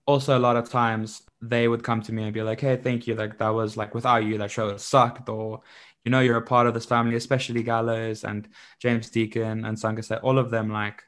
[0.05, 3.07] also a lot of times they would come to me and be like, "Hey, thank
[3.07, 3.15] you.
[3.15, 5.61] Like that was like without you, that show sucked." Or
[6.05, 8.47] you know, you're a part of this family, especially Gallows and
[8.79, 10.19] James Deacon and Sunken State.
[10.23, 11.03] All of them, like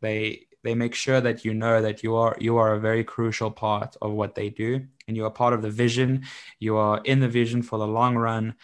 [0.00, 3.50] they they make sure that you know that you are you are a very crucial
[3.50, 6.24] part of what they do, and you are part of the vision.
[6.58, 8.54] You are in the vision for the long run.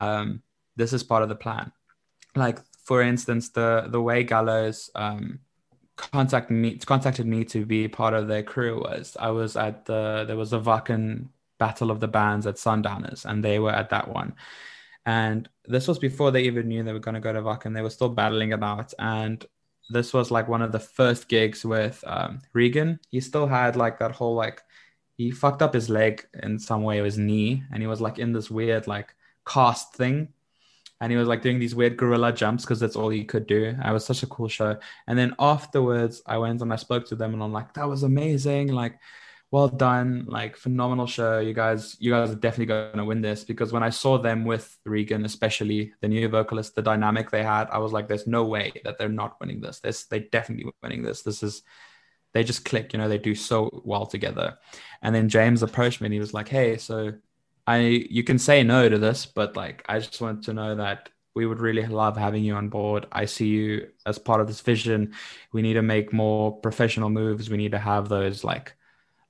[0.00, 0.42] Um,
[0.76, 1.72] this is part of the plan.
[2.34, 5.40] Like for instance, the the way Gallows um,
[5.96, 10.24] contacted me contacted me to be part of their crew was I was at the
[10.26, 14.08] there was a Wacken Battle of the Bands at Sundowners, and they were at that
[14.08, 14.34] one.
[15.06, 17.74] And this was before they even knew they were going to go to Wacken.
[17.74, 18.92] They were still battling it out.
[18.98, 19.44] And
[19.90, 23.00] this was like one of the first gigs with um, Regan.
[23.10, 24.62] He still had like that whole like
[25.16, 28.32] he fucked up his leg in some way, his knee, and he was like in
[28.32, 29.14] this weird like
[29.46, 30.28] cast thing
[31.00, 33.64] and he was like doing these weird gorilla jumps because that's all he could do.
[33.64, 34.78] It was such a cool show.
[35.06, 38.02] And then afterwards, I went and I spoke to them, and I'm like, that was
[38.02, 38.68] amazing.
[38.68, 38.98] Like,
[39.50, 40.24] well done.
[40.26, 41.38] Like, phenomenal show.
[41.38, 44.44] You guys, you guys are definitely going to win this because when I saw them
[44.44, 48.44] with Regan, especially the new vocalist, the dynamic they had, I was like, there's no
[48.44, 49.80] way that they're not winning this.
[49.80, 51.22] This they definitely winning this.
[51.22, 51.62] This is
[52.34, 52.92] they just click.
[52.92, 54.58] You know, they do so well together.
[55.02, 57.12] And then James approached me and he was like, hey, so
[57.66, 57.78] I
[58.10, 61.46] you can say no to this, but like I just want to know that we
[61.46, 63.06] would really love having you on board.
[63.12, 65.14] I see you as part of this vision.
[65.52, 67.50] We need to make more professional moves.
[67.50, 68.74] We need to have those like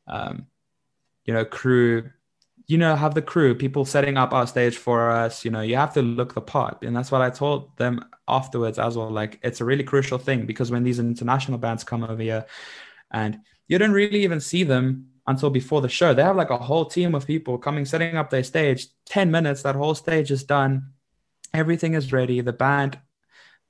[0.07, 0.47] um
[1.25, 2.11] you know crew
[2.67, 5.77] you know have the crew people setting up our stage for us you know you
[5.77, 9.39] have to look the part and that's what i told them afterwards as well like
[9.43, 12.45] it's a really crucial thing because when these international bands come over here
[13.13, 13.39] and
[13.69, 16.15] you don't really even see them until before the show.
[16.15, 18.89] They have like a whole team of people coming, setting up their stage.
[19.07, 20.93] 10 minutes, that whole stage is done.
[21.53, 22.41] Everything is ready.
[22.41, 22.99] The band,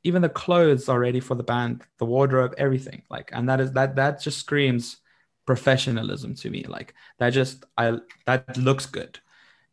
[0.03, 3.03] even the clothes are ready for the band, the wardrobe, everything.
[3.11, 4.99] Like, and that is that that just screams
[5.47, 6.65] professionalism to me.
[6.65, 9.19] Like that just I that looks good,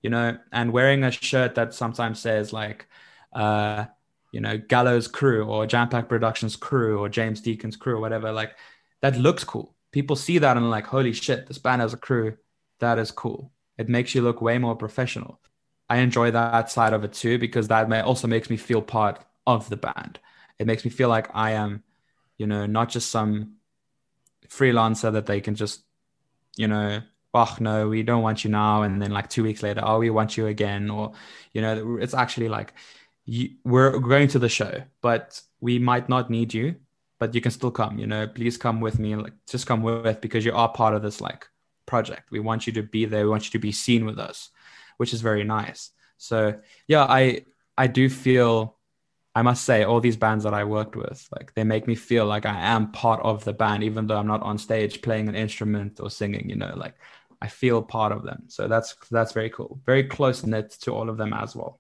[0.01, 2.87] you know, and wearing a shirt that sometimes says like
[3.33, 3.85] uh
[4.31, 8.31] you know, Gallows crew or Jam Pack Productions crew or James Deacon's crew or whatever,
[8.31, 8.55] like
[9.01, 9.75] that looks cool.
[9.91, 12.35] People see that and like, holy shit, this band has a crew.
[12.79, 13.51] That is cool.
[13.77, 15.39] It makes you look way more professional.
[15.87, 19.23] I enjoy that side of it too because that may also makes me feel part
[19.45, 20.19] of the band.
[20.57, 21.83] It makes me feel like I am,
[22.39, 23.57] you know, not just some
[24.57, 25.83] freelancer that they can just,
[26.55, 27.01] you know,
[27.33, 30.09] oh no, we don't want you now, and then like two weeks later, oh, we
[30.09, 31.13] want you again, or
[31.53, 32.73] you know, it's actually like
[33.25, 36.75] you, we're going to the show, but we might not need you,
[37.19, 37.97] but you can still come.
[37.97, 39.15] You know, please come with me.
[39.15, 41.47] Like, just come with because you are part of this like
[41.85, 42.31] project.
[42.31, 43.23] We want you to be there.
[43.23, 44.49] We want you to be seen with us,
[44.97, 45.91] which is very nice.
[46.17, 47.45] So yeah, I
[47.77, 48.77] I do feel
[49.35, 52.25] I must say all these bands that I worked with, like they make me feel
[52.25, 55.35] like I am part of the band, even though I'm not on stage playing an
[55.35, 56.49] instrument or singing.
[56.49, 56.93] You know, like
[57.41, 58.43] I feel part of them.
[58.47, 59.79] So that's that's very cool.
[59.85, 61.79] Very close knit to all of them as well.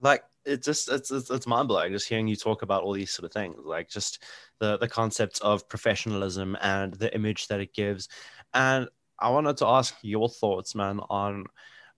[0.00, 3.12] Like it just it's, it's it's mind blowing just hearing you talk about all these
[3.12, 4.24] sort of things, like just
[4.58, 8.08] the the concepts of professionalism and the image that it gives.
[8.54, 11.46] And I wanted to ask your thoughts, man, on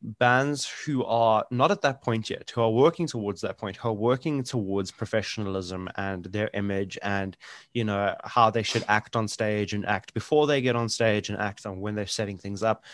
[0.02, 3.88] bands who are not at that point yet, who are working towards that point, who
[3.88, 7.37] are working towards professionalism and their image and,
[7.74, 11.28] you know, how they should act on stage and act before they get on stage
[11.28, 12.84] and act on when they're setting things up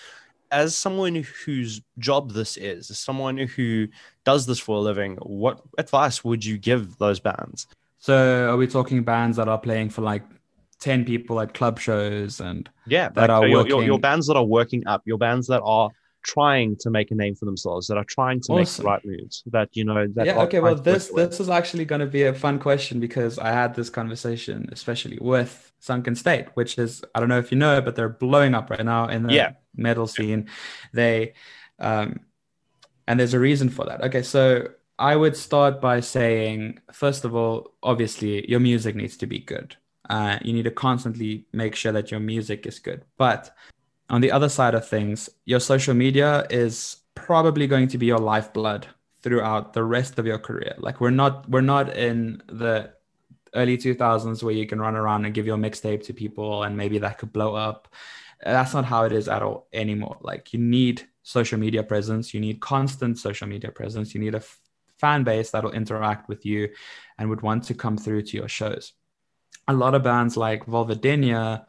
[0.50, 3.88] as someone whose job this is, as someone who
[4.24, 7.66] does this for a living, what advice would you give those bands?
[7.98, 10.22] So, are we talking bands that are playing for like
[10.78, 13.70] 10 people at club shows and yeah, that like, are your, working...
[13.70, 15.90] your, your bands that are working up, your bands that are
[16.24, 18.58] trying to make a name for themselves, that are trying to awesome.
[18.58, 20.60] make the right moves, that you know that yeah, okay.
[20.60, 23.90] Well, this this is actually going to be a fun question because I had this
[23.90, 28.08] conversation, especially with Sunken State, which is I don't know if you know, but they're
[28.08, 29.52] blowing up right now in the yeah.
[29.76, 30.48] metal scene.
[30.92, 31.34] They
[31.78, 32.20] um,
[33.06, 34.02] and there's a reason for that.
[34.02, 39.26] Okay, so I would start by saying, first of all, obviously your music needs to
[39.26, 39.76] be good.
[40.08, 43.04] Uh, you need to constantly make sure that your music is good.
[43.16, 43.50] But
[44.10, 48.18] on the other side of things, your social media is probably going to be your
[48.18, 48.86] lifeblood
[49.22, 50.74] throughout the rest of your career.
[50.78, 52.92] Like we're not we're not in the
[53.54, 56.98] early 2000s where you can run around and give your mixtape to people and maybe
[56.98, 57.88] that could blow up.
[58.44, 60.18] That's not how it is at all anymore.
[60.20, 64.38] Like you need social media presence, you need constant social media presence, you need a
[64.38, 64.58] f-
[64.98, 66.68] fan base that'll interact with you
[67.16, 68.92] and would want to come through to your shows.
[69.68, 71.64] A lot of bands like Vulvodynia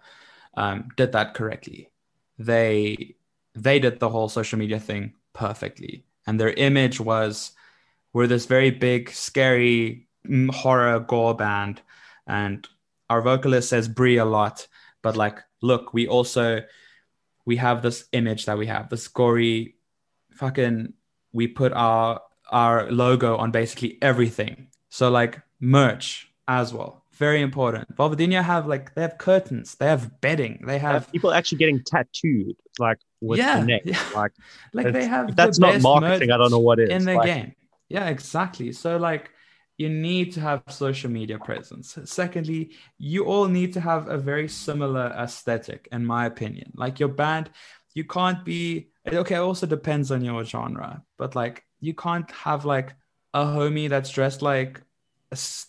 [0.56, 1.89] um, did that correctly
[2.38, 3.15] they
[3.54, 6.06] they did the whole social media thing perfectly.
[6.28, 7.52] And their image was
[8.13, 10.08] we're this very big scary
[10.50, 11.82] horror gore band.
[12.28, 12.67] And
[13.10, 14.67] our vocalist says brie a lot
[15.04, 16.62] but like look we also
[17.45, 19.76] we have this image that we have this gory
[20.32, 20.93] fucking
[21.32, 22.21] we put our
[22.52, 24.67] our logo on basically everything.
[24.89, 27.95] So like merch as well very important.
[27.95, 31.82] Vulvodynia have like they have curtains, they have bedding, they have, have people actually getting
[31.84, 33.82] tattooed like with yeah, the neck.
[33.86, 33.99] Yeah.
[34.15, 34.32] Like
[34.73, 36.32] like they have that's the not marketing.
[36.32, 37.54] I don't know what is in the like, game.
[37.89, 38.71] Yeah, exactly.
[38.71, 39.32] So like
[39.78, 41.97] you need to have social media presence.
[42.06, 46.71] Secondly, you all need to have a very similar aesthetic, in my opinion.
[46.75, 47.49] Like your band,
[47.93, 49.36] you can't be okay.
[49.36, 52.95] It also depends on your genre, but like you can't have like
[53.34, 54.82] a homie that's dressed like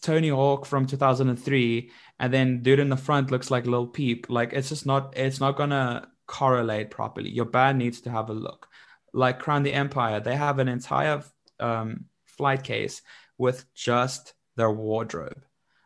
[0.03, 4.27] Tony Hawk from 2003 and then dude in the front looks like Lil Peep.
[4.29, 7.31] Like it's just not it's not gonna correlate properly.
[7.31, 8.69] Your band needs to have a look.
[9.12, 11.23] Like Crown the Empire, they have an entire
[11.61, 13.03] um, flight case
[13.38, 15.42] with just their wardrobe.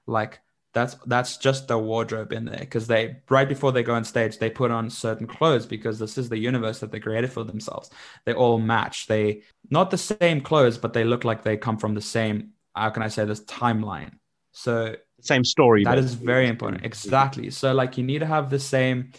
[0.06, 0.40] Like
[0.72, 4.38] that's that's just their wardrobe in there because they right before they go on stage
[4.38, 7.90] they put on certain clothes because this is the universe that they created for themselves
[8.24, 11.94] they all match they not the same clothes but they look like they come from
[11.94, 14.12] the same how can I say this timeline?
[14.52, 15.84] So same story.
[15.84, 16.78] That is very important.
[16.78, 16.86] Mm-hmm.
[16.86, 17.50] Exactly.
[17.50, 19.12] So like you need to have the same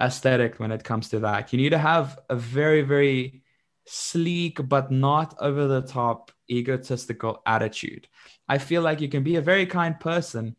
[0.00, 1.52] aesthetic when it comes to that.
[1.52, 3.42] You need to have a very, very
[3.86, 8.08] sleek but not over the top egotistical attitude.
[8.48, 10.56] I feel like you can be a very kind person,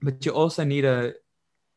[0.00, 1.14] but you also need a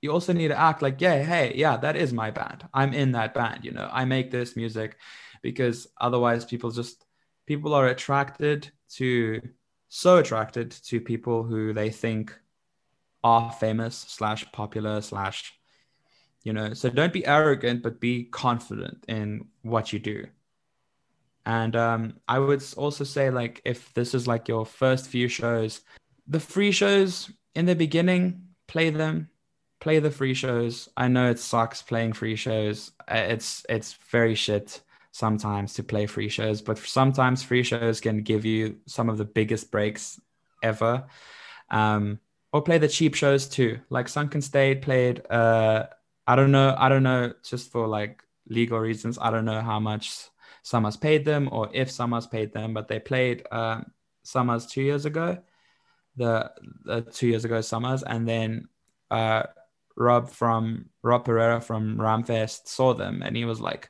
[0.01, 2.67] you also need to act like, yeah, hey, yeah, that is my band.
[2.73, 3.87] I'm in that band, you know.
[3.91, 4.97] I make this music
[5.43, 7.05] because otherwise people just
[7.45, 9.41] people are attracted to
[9.93, 12.33] so attracted to people who they think
[13.25, 15.53] are famous slash popular slash
[16.43, 16.73] you know.
[16.73, 20.25] So don't be arrogant, but be confident in what you do.
[21.45, 25.81] And um, I would also say, like, if this is like your first few shows,
[26.25, 29.29] the free shows in the beginning, play them,
[29.81, 30.87] play the free shows.
[30.95, 32.91] I know it sucks playing free shows.
[33.07, 38.23] Uh, It's it's very shit sometimes to play free shows, but sometimes free shows can
[38.23, 40.19] give you some of the biggest breaks
[40.63, 41.05] ever.
[41.69, 42.19] Um,
[42.53, 43.79] or play the cheap shows too.
[43.89, 45.25] Like Sunken State played.
[45.29, 45.87] Uh,
[46.27, 46.75] I don't know.
[46.77, 47.33] I don't know.
[47.43, 50.29] Just for like legal reasons, I don't know how much
[50.63, 53.91] Summers paid them or if Summers paid them, but they played um,
[54.23, 55.37] Summers two years ago.
[56.17, 56.51] The,
[56.83, 58.67] the two years ago Summers, and then
[59.09, 59.43] uh,
[59.95, 63.89] Rob from Rob Pereira from Ramfest saw them, and he was like,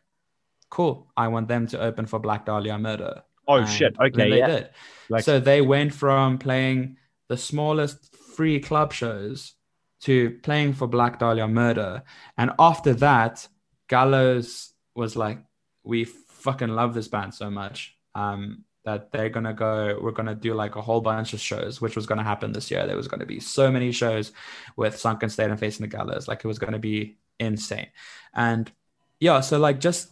[0.72, 3.96] "Cool, I want them to open for Black Dahlia Murder." Oh And shit!
[4.00, 4.48] Okay, they yeah.
[4.48, 4.70] did.
[5.10, 9.54] Like- so they went from playing the smallest free club shows
[10.02, 12.02] to playing for Black Dahlia Murder,
[12.38, 13.48] and after that,
[13.88, 15.40] Gallows was like,
[15.84, 20.00] "We fucking love this band so much um, that they're gonna go.
[20.02, 22.88] We're gonna do like a whole bunch of shows, which was gonna happen this year.
[22.88, 24.32] There was gonna be so many shows
[24.76, 26.28] with Sunken State and Facing the Gallows.
[26.28, 27.90] Like it was gonna be insane,
[28.34, 28.72] and
[29.20, 30.10] yeah, so like just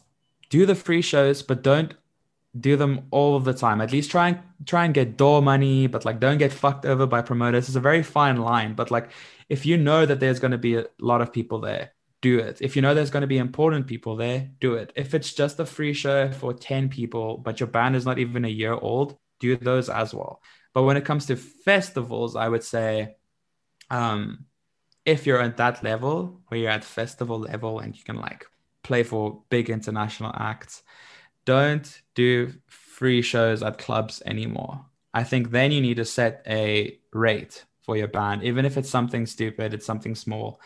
[0.50, 1.94] do the free shows, but don't
[2.60, 3.82] do them all the time.
[3.82, 7.06] At least try and try and get door money, but like don't get fucked over
[7.06, 7.68] by promoters.
[7.68, 8.74] It's a very fine line.
[8.74, 9.12] But like
[9.50, 12.58] if you know that there's going to be a lot of people there, do it.
[12.62, 14.92] If you know there's going to be important people there, do it.
[14.96, 18.46] If it's just a free show for 10 people, but your band is not even
[18.46, 20.42] a year old, do those as well.
[20.74, 23.16] But when it comes to festivals, I would say
[23.90, 24.46] um
[25.06, 28.46] if you're at that level where you're at festival level and you can like
[28.84, 30.84] play for big international acts,
[31.46, 34.86] don't do free shows at clubs anymore.
[35.14, 38.90] I think then you need to set a rate for your band, even if it's
[38.90, 40.62] something stupid, it's something small.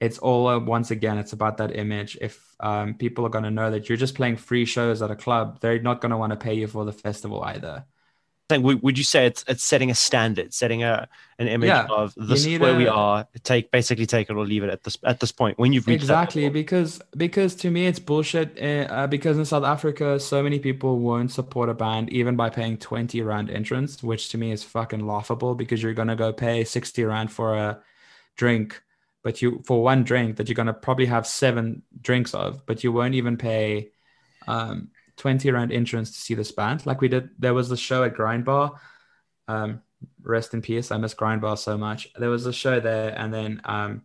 [0.00, 2.16] It's all once again, it's about that image.
[2.20, 5.16] If um, people are going to know that you're just playing free shows at a
[5.16, 7.84] club, they're not going to want to pay you for the festival either.
[8.52, 11.86] Think, would would you say it's it's setting a standard, setting a an image Yeah,
[11.90, 13.26] of this is where we are.
[13.42, 16.02] Take basically take it or leave it at this at this point when you've reached
[16.02, 20.58] exactly because because to me it's bullshit uh, uh, because in south africa so many
[20.58, 24.62] people won't support a band even by paying 20 rand entrance which to me is
[24.62, 27.80] fucking laughable because you're gonna go pay 60 rand for a
[28.36, 28.82] drink
[29.22, 32.92] but you for one drink that you're gonna probably have seven drinks of but you
[32.92, 33.90] won't even pay
[34.46, 34.90] um
[35.22, 36.84] 20 rand entrance to see this band.
[36.84, 38.72] Like we did there was a show at grind bar
[39.46, 39.80] um
[40.22, 42.08] rest in peace i miss grind bar so much.
[42.18, 44.02] There was a show there and then um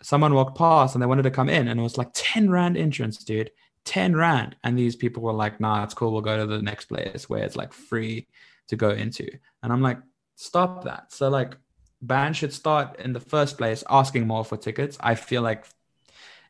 [0.00, 2.78] someone walked past and they wanted to come in and it was like 10 rand
[2.78, 3.50] entrance dude
[3.84, 4.56] 10 rand.
[4.64, 7.44] And these people were like nah it's cool we'll go to the next place where
[7.44, 8.26] it's like free
[8.68, 9.28] to go into.
[9.62, 9.98] And i'm like
[10.36, 11.12] stop that.
[11.12, 11.58] So like
[12.00, 14.96] band should start in the first place asking more for tickets.
[15.00, 15.66] I feel like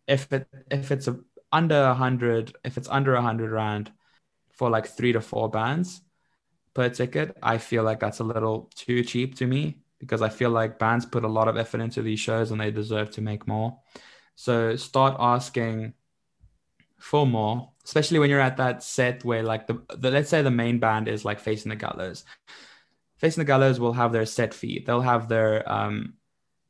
[0.07, 1.18] if it if it's a,
[1.52, 3.92] under a hundred if it's under a hundred rand
[4.52, 6.02] for like three to four bands
[6.74, 10.50] per ticket i feel like that's a little too cheap to me because i feel
[10.50, 13.46] like bands put a lot of effort into these shows and they deserve to make
[13.46, 13.78] more.
[14.34, 15.94] So start asking
[16.98, 20.50] for more especially when you're at that set where like the, the let's say the
[20.50, 22.24] main band is like facing the gallows.
[23.16, 24.84] Facing the gallows will have their set fee.
[24.86, 26.14] They'll have their um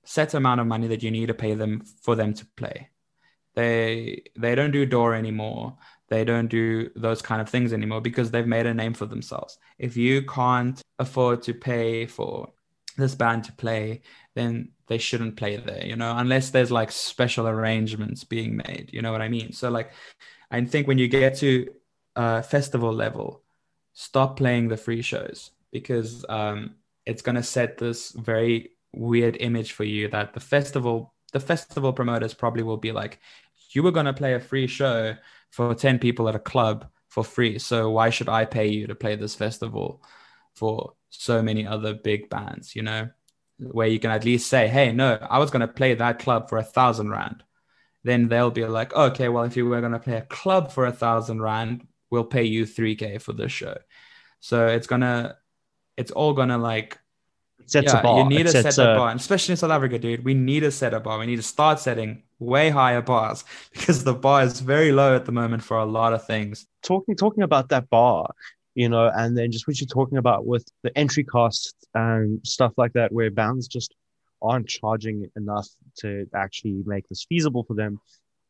[0.04, 2.88] set amount of money that you need to pay them for them to play
[3.54, 5.76] they they don't do door anymore.
[6.08, 9.58] They don't do those kind of things anymore because they've made a name for themselves.
[9.78, 12.52] If you can't afford to pay for
[12.96, 14.02] this band to play
[14.34, 19.02] then they shouldn't play there you know unless there's like special arrangements being made you
[19.02, 19.52] know what i mean?
[19.52, 19.92] So like
[20.50, 21.68] i think when you get to
[22.16, 23.42] uh festival level
[23.92, 26.74] stop playing the free shows because um
[27.06, 31.92] it's going to set this very weird image for you that the festival the festival
[31.92, 33.20] promoters probably will be like
[33.72, 35.16] you were going to play a free show
[35.50, 38.94] for 10 people at a club for free so why should i pay you to
[38.94, 40.02] play this festival
[40.54, 42.76] for so many other big bands?
[42.76, 43.10] You know
[43.58, 46.48] where you can at least say hey no i was going to play that club
[46.48, 47.42] for a thousand rand.
[48.04, 50.86] Then they'll be like okay well if you were going to play a club for
[50.86, 53.76] a thousand rand we'll pay you 3k for this show.
[54.40, 55.36] So it's gonna
[55.96, 56.99] it's all gonna like It
[57.70, 58.18] sets yeah, a bar.
[58.22, 60.24] you need It to set sets a a- bar, and especially in South Africa, dude.
[60.24, 61.18] We need to set a bar.
[61.18, 65.26] We need to start setting way higher bars because the bar is very low at
[65.26, 66.66] the moment for a lot of things.
[66.82, 68.30] talking talking about that bar,
[68.74, 72.72] you know, and then just what you're talking about with the entry costs and stuff
[72.76, 73.94] like that, where bands just
[74.42, 75.68] aren't charging enough
[75.98, 78.00] to actually make this feasible for them.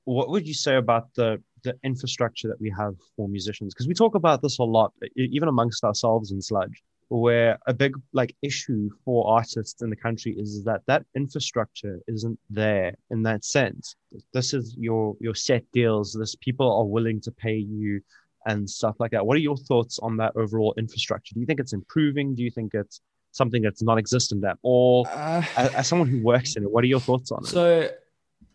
[0.04, 3.74] What would you say about the the infrastructure that we have for musicians?
[3.74, 6.82] Because we talk about this a lot, even amongst ourselves in Sludge.
[7.10, 12.38] Where a big like issue for artists in the country is that that infrastructure isn't
[12.48, 13.96] there in that sense.
[14.32, 16.12] This is your your set deals.
[16.12, 18.00] This people are willing to pay you
[18.46, 19.26] and stuff like that.
[19.26, 21.34] What are your thoughts on that overall infrastructure?
[21.34, 22.34] Do you think it's improving?
[22.34, 23.00] Do you think it's
[23.32, 24.54] something that's non-existent there?
[24.62, 27.48] Or Uh, as, as someone who works in it, what are your thoughts on it?
[27.48, 27.90] So,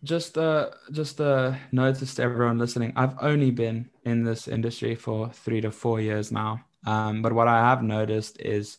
[0.04, 2.94] just uh, just a notice to everyone listening.
[2.96, 6.65] I've only been in this industry for three to four years now.
[6.86, 8.78] Um, but what I have noticed is,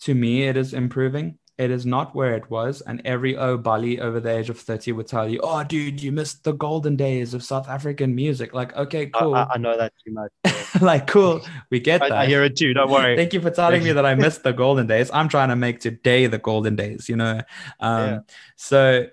[0.00, 1.38] to me, it is improving.
[1.58, 5.06] It is not where it was, and every O'Bally over the age of thirty would
[5.06, 9.06] tell you, "Oh, dude, you missed the golden days of South African music." Like, okay,
[9.06, 10.32] cool, I, I know that too much.
[10.80, 12.12] like, cool, we get that.
[12.12, 12.72] I, I hear it too.
[12.74, 13.16] Don't worry.
[13.16, 15.10] Thank you for telling me that I missed the golden days.
[15.12, 17.40] I'm trying to make today the golden days, you know.
[17.80, 18.18] Um, Yeah.
[18.56, 19.06] So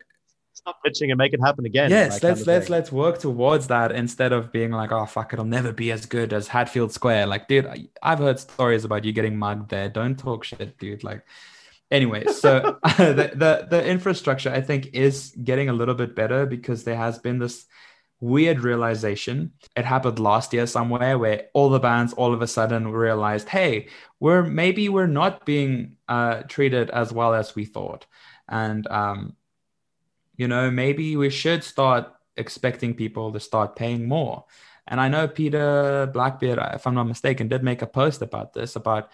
[0.59, 1.89] Stop pitching and make it happen again.
[1.89, 2.73] yes, let's let's thing.
[2.73, 6.33] let's work towards that instead of being like, oh fuck, it'll never be as good
[6.33, 7.27] as Hatfield Square.
[7.27, 9.87] Like, dude, I, I've heard stories about you getting mugged there.
[9.87, 11.05] Don't talk shit, dude.
[11.05, 11.23] Like,
[11.89, 16.83] anyway, so the, the the infrastructure I think is getting a little bit better because
[16.83, 17.65] there has been this
[18.19, 19.53] weird realization.
[19.77, 23.87] It happened last year somewhere where all the bands all of a sudden realized, hey,
[24.19, 28.05] we're maybe we're not being uh, treated as well as we thought,
[28.49, 29.37] and um,
[30.39, 34.45] you know maybe we should start expecting people to start paying more.
[34.87, 38.77] And I know Peter Blackbeard, if I'm not mistaken, did make a post about this
[38.77, 39.09] about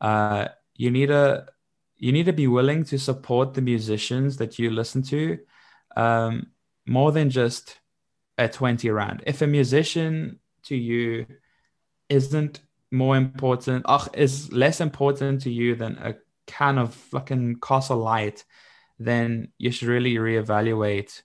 [0.00, 1.46] uh, you need to
[1.96, 5.38] you need to be willing to support the musicians that you listen to
[5.94, 6.46] um,
[6.86, 7.78] more than just
[8.38, 9.22] a 20 rand.
[9.26, 11.26] If a musician to you
[12.08, 12.60] isn't
[12.90, 16.16] more important, ugh, is less important to you than a
[16.46, 18.44] can of fucking Castle Lite,
[19.04, 21.22] then you should really reevaluate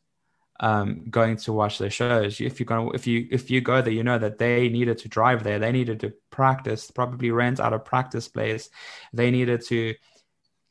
[0.59, 2.41] um, going to watch their shows.
[2.41, 5.09] If you're gonna, if you if you go there, you know that they needed to
[5.09, 8.69] drive there, they needed to practice, probably rent out a practice place,
[9.13, 9.93] they needed to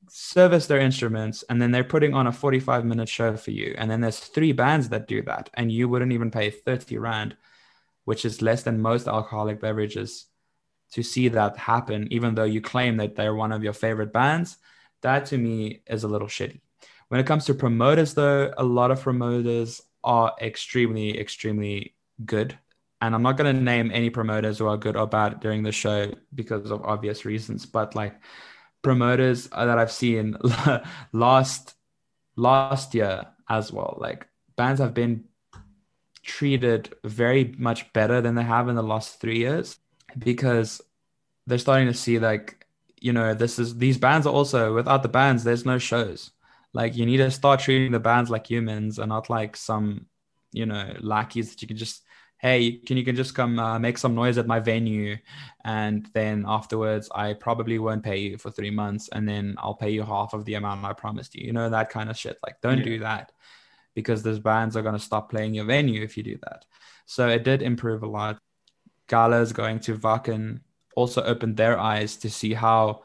[0.09, 3.74] service their instruments, and then they're putting on a 45 minute show for you.
[3.78, 7.36] And then there's three bands that do that, and you wouldn't even pay 30 rand,
[8.04, 10.26] which is less than most alcoholic beverages,
[10.92, 14.57] to see that happen, even though you claim that they're one of your favorite bands.
[15.02, 16.61] That to me is a little shitty.
[17.09, 21.94] When it comes to promoters, though, a lot of promoters are extremely, extremely
[22.24, 22.59] good.
[23.00, 25.72] And I'm not going to name any promoters who are good or bad during the
[25.72, 27.66] show because of obvious reasons.
[27.66, 28.14] But like
[28.82, 30.36] promoters that I've seen
[31.12, 31.74] last
[32.36, 34.26] last year as well, like
[34.57, 35.24] bands have been
[36.22, 39.78] treated very much better than they have in the last three years
[40.18, 40.80] because
[41.46, 42.66] they're starting to see like
[43.00, 46.32] you know this is these bands are also without the bands there's no shows
[46.72, 50.06] like you need to start treating the bands like humans and not like some
[50.52, 52.02] you know lackeys that you can just
[52.38, 55.16] hey can you can just come uh, make some noise at my venue?
[55.64, 59.90] And then afterwards i probably won't pay you for three months and then i'll pay
[59.90, 61.46] you half of the amount i promised you.
[61.46, 62.38] You know that kind of shit.
[62.44, 62.84] Like don't Yeah.
[62.84, 63.32] do that
[63.94, 66.64] because those bands are going to stop playing your venue if you do that.
[67.06, 68.38] So it did improve a lot.
[69.08, 70.60] Gallows going to Wacken
[70.94, 73.02] also opened their eyes to see how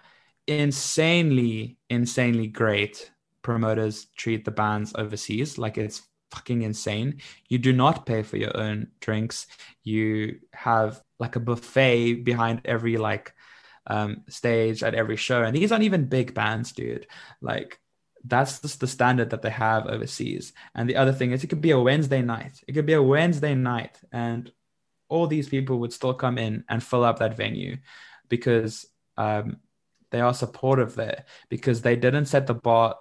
[0.48, 3.11] insanely, insanely great
[3.42, 5.58] promoters treat the bands overseas.
[5.58, 7.22] Like it's fucking insane.
[7.50, 9.48] You do not pay for your own drinks.
[9.84, 13.34] You have like a buffet behind every like
[13.88, 17.08] um, stage at every show, and these aren't even big bands, dude.
[17.42, 17.80] Like
[18.24, 20.54] that's just the standard that they have overseas.
[20.76, 22.62] And the other thing is, it could be a Wednesday night.
[22.68, 24.52] It could be a Wednesday night, and
[25.10, 27.78] all these people would still come in and fill up that venue
[28.30, 28.86] because
[29.18, 29.58] um,
[30.12, 32.96] they are supportive there because they didn't set the bar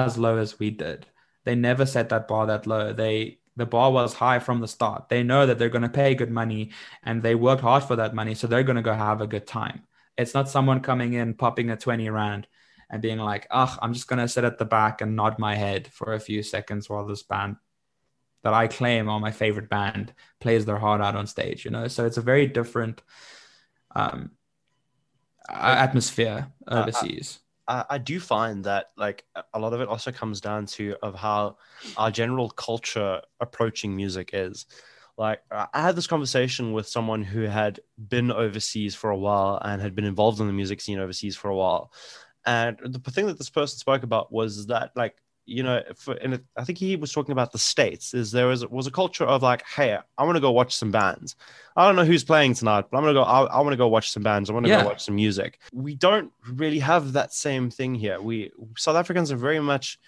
[0.00, 1.06] as low as we did.
[1.44, 2.92] They never set that bar that low.
[2.92, 5.10] They the bar was high from the start.
[5.10, 6.70] They know that they're going to pay good money
[7.02, 9.46] and they worked hard for that money, so they're going to go have a good
[9.46, 9.82] time.
[10.16, 12.46] It's not someone coming in popping a 20 rand
[12.90, 15.54] and being like, "Ugh, I'm just going to sit at the back and nod my
[15.54, 17.56] head for a few seconds while this band
[18.42, 21.88] that I claim are my favorite band plays their heart out on stage, you know.
[21.88, 23.02] So it's a very different
[23.94, 24.32] um,
[25.48, 27.38] atmosphere overseas.
[27.68, 31.14] I, I do find that like a- lot of it also comes down to of
[31.14, 31.56] how
[31.96, 34.66] our general culture approaching music is.
[35.18, 39.80] Like I had this conversation with someone who had been overseas for a while and
[39.80, 41.92] had been involved in the music scene overseas for a while,
[42.46, 45.16] and the thing that this person spoke about was that like
[45.52, 48.46] you know for, and it, I think he was talking about the states is there
[48.46, 51.36] was was a culture of like hey I want to go watch some bands.
[51.76, 53.88] I don't know who's playing tonight but I'm gonna go I, I want to go
[53.88, 54.48] watch some bands.
[54.48, 54.82] I want to Yeah.
[54.82, 55.60] go watch some music.
[55.72, 58.20] We don't really have that same thing here.
[58.20, 59.98] We South Africans are very much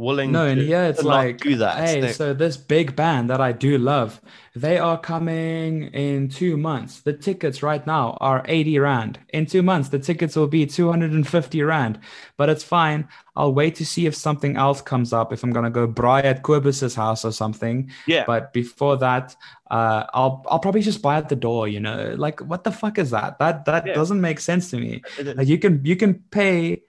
[0.00, 0.32] willing.
[0.32, 1.76] No, to, and here it's like, do that.
[1.86, 4.20] hey, so this big band that I do love,
[4.56, 7.00] they are coming in two months.
[7.02, 9.18] The tickets right now are 80 Rand.
[9.28, 12.00] In two months, the tickets will be 250 Rand.
[12.36, 13.08] But it's fine.
[13.36, 16.24] I'll wait to see if something else comes up, if I'm going to go braai
[16.24, 17.90] at Kobus's house or something.
[18.06, 19.36] yeah, But before that,
[19.70, 22.14] uh, I'll I'll probably just buy at the door, you know?
[22.18, 23.38] Like, what the fuck is that?
[23.38, 23.94] That that Yeah.
[23.94, 25.02] doesn't make sense to me.
[25.22, 26.82] Like you can you can pay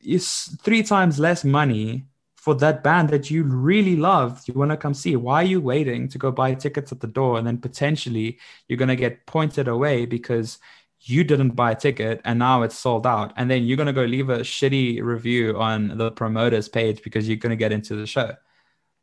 [0.00, 2.06] is three times less money
[2.44, 4.42] for that band that you really love.
[4.46, 5.16] You want to come see.
[5.16, 8.78] Why are you waiting to go buy tickets at the door and then potentially you're
[8.82, 10.58] gonna get pointed away because
[11.00, 14.04] you didn't buy a ticket and now it's sold out and then you're gonna go
[14.04, 18.30] leave a shitty review on the promoter's page because you're gonna get into the show.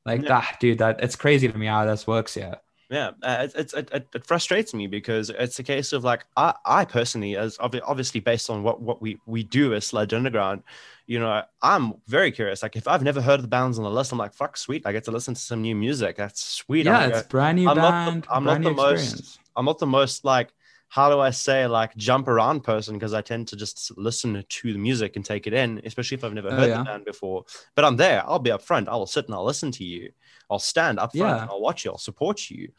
[0.06, 0.30] Like Yeah.
[0.30, 0.78] that, dude.
[0.80, 2.56] That it's crazy to me how this works here.
[2.92, 6.24] yeah uh, it's, it's it, it, it frustrates me because it's a case of like
[6.38, 10.62] i i personally as obviously based on what what we we do as sludge underground
[11.08, 13.90] you know i'm very curious like if i've never heard of the bands on the
[13.90, 16.86] list i'm like fuck sweet i get to listen to some new music that's sweet
[16.86, 19.40] yeah, I'm, it's like, brand new I'm not the- band, I'm not the most-.
[19.56, 20.50] I'm not the most like
[20.90, 24.74] how do I say like jump around person because I tend to just listen to
[24.74, 26.78] the music and take it in, especially if I've never Oh, heard yeah.
[26.78, 27.44] the band before.
[27.76, 28.24] But I'm there.
[28.26, 28.88] I'll be up front.
[28.88, 30.12] I will sit and I'll listen to you.
[30.50, 31.28] I'll stand up front.
[31.36, 31.42] Yeah.
[31.42, 31.92] And I'll watch you.
[31.92, 32.70] I'll support you.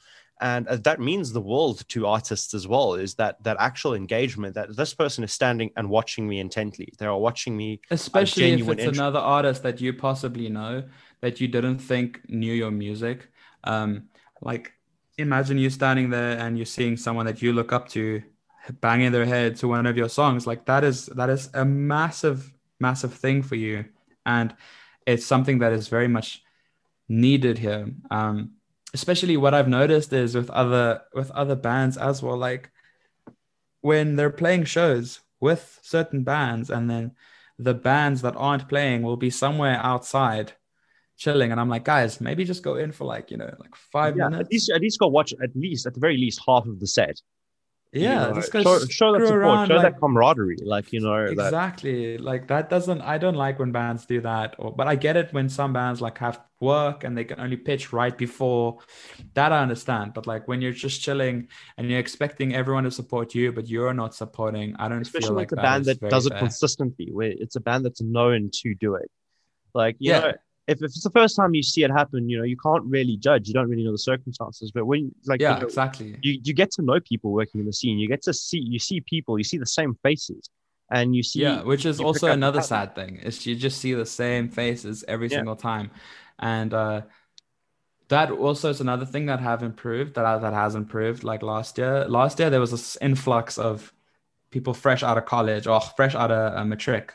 [0.41, 2.95] And uh, that means the world to artists as well.
[2.95, 6.93] Is that that actual engagement that this person is standing and watching me intently.
[6.99, 7.81] They are watching me.
[7.91, 8.99] especially if it's interest.
[8.99, 10.85] another artist that you possibly know
[11.21, 13.29] that you didn't think knew your music
[13.65, 14.05] um
[14.41, 14.73] like
[15.19, 18.23] imagine you standing there and you're seeing someone that you look up to
[18.81, 22.53] banging their head to one of your songs like that is that is a massive
[22.81, 23.85] massive thing for you
[24.25, 24.55] and
[25.07, 26.43] it's something that is very much
[27.09, 28.51] needed here um
[28.95, 32.71] especially what i've noticed is with other with other bands as well like
[33.81, 37.13] when they're playing shows with certain bands and then
[37.59, 40.53] the bands that aren't playing will be somewhere outside
[41.17, 44.17] chilling and i'm like guys maybe just go in for like you know like five
[44.17, 46.79] Yeah, at least at least go watch at least at the very least half of
[46.79, 47.21] the set.
[47.97, 50.59] You yeah know, just go show, show that screw support, around, show like- that camaraderie.
[50.75, 54.49] Like you know that exactly like that doesn't i don't like when bands do that
[54.59, 57.57] or but i get it when some bands like have work and they can only
[57.69, 58.69] pitch right before
[59.39, 61.37] that i understand but like when you're just chilling
[61.77, 65.35] and you're expecting everyone to support you but you're not supporting i don't especially feel
[65.35, 66.39] with like a that band that very does it fair.
[66.39, 69.11] consistently where it's a band that's known to do it
[69.75, 70.21] like you Yeah.
[70.21, 70.33] know
[70.69, 73.17] if, if it's the first time you see it happen you know you can't really
[73.17, 73.49] judge.
[73.49, 74.71] You don't really know the circumstances.
[74.73, 76.17] But when like you yeah know, exactly.
[76.23, 77.99] you, you get to know people working in the scene.
[77.99, 80.51] You get to see you see people you see the same faces.
[80.91, 84.07] And you see yeah which is also another sad thing is you just see the
[84.07, 85.39] same faces every Yeah.
[85.39, 85.91] single time.
[86.39, 87.03] And uh
[88.09, 92.05] that also is another thing that have improved that that has improved like last year.
[92.09, 93.93] Last year there was this influx of
[94.51, 97.15] people fresh out of college or fresh out of uh, matric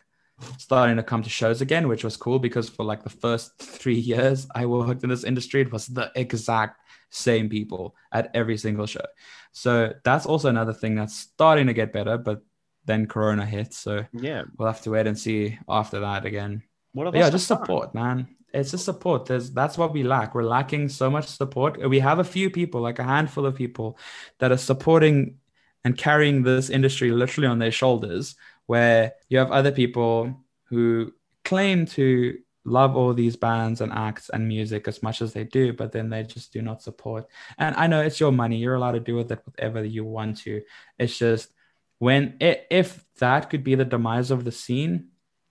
[0.57, 3.99] starting to come to shows again which was cool because for like the first three
[4.13, 6.77] years i worked in this industry it was the exact
[7.11, 9.05] same people at every single show.
[9.51, 12.41] So that's also another thing that's starting to get better but
[12.85, 14.41] then corona hit so yeah.
[14.57, 16.63] we'll have to wait and see after that again.
[16.93, 18.35] What yeah just support man.
[18.53, 19.27] It's just support.
[19.27, 20.35] There's that's what we lack.
[20.35, 21.87] We're lacking so much support.
[21.89, 23.97] We have a few people like a handful of people
[24.39, 25.37] that are supporting
[25.85, 28.35] and carrying this industry literally on their shoulders
[28.72, 30.15] where you have other people
[30.69, 31.11] who
[31.49, 35.74] claim to love all these bands and acts and music as much as they do
[35.74, 37.24] but then they just do not support.
[37.57, 38.57] And i know it's your money.
[38.57, 40.53] You're allowed to do with it whatever you want to.
[41.01, 41.45] It's just
[42.05, 42.89] when i- if
[43.24, 44.95] that could be the demise of the scene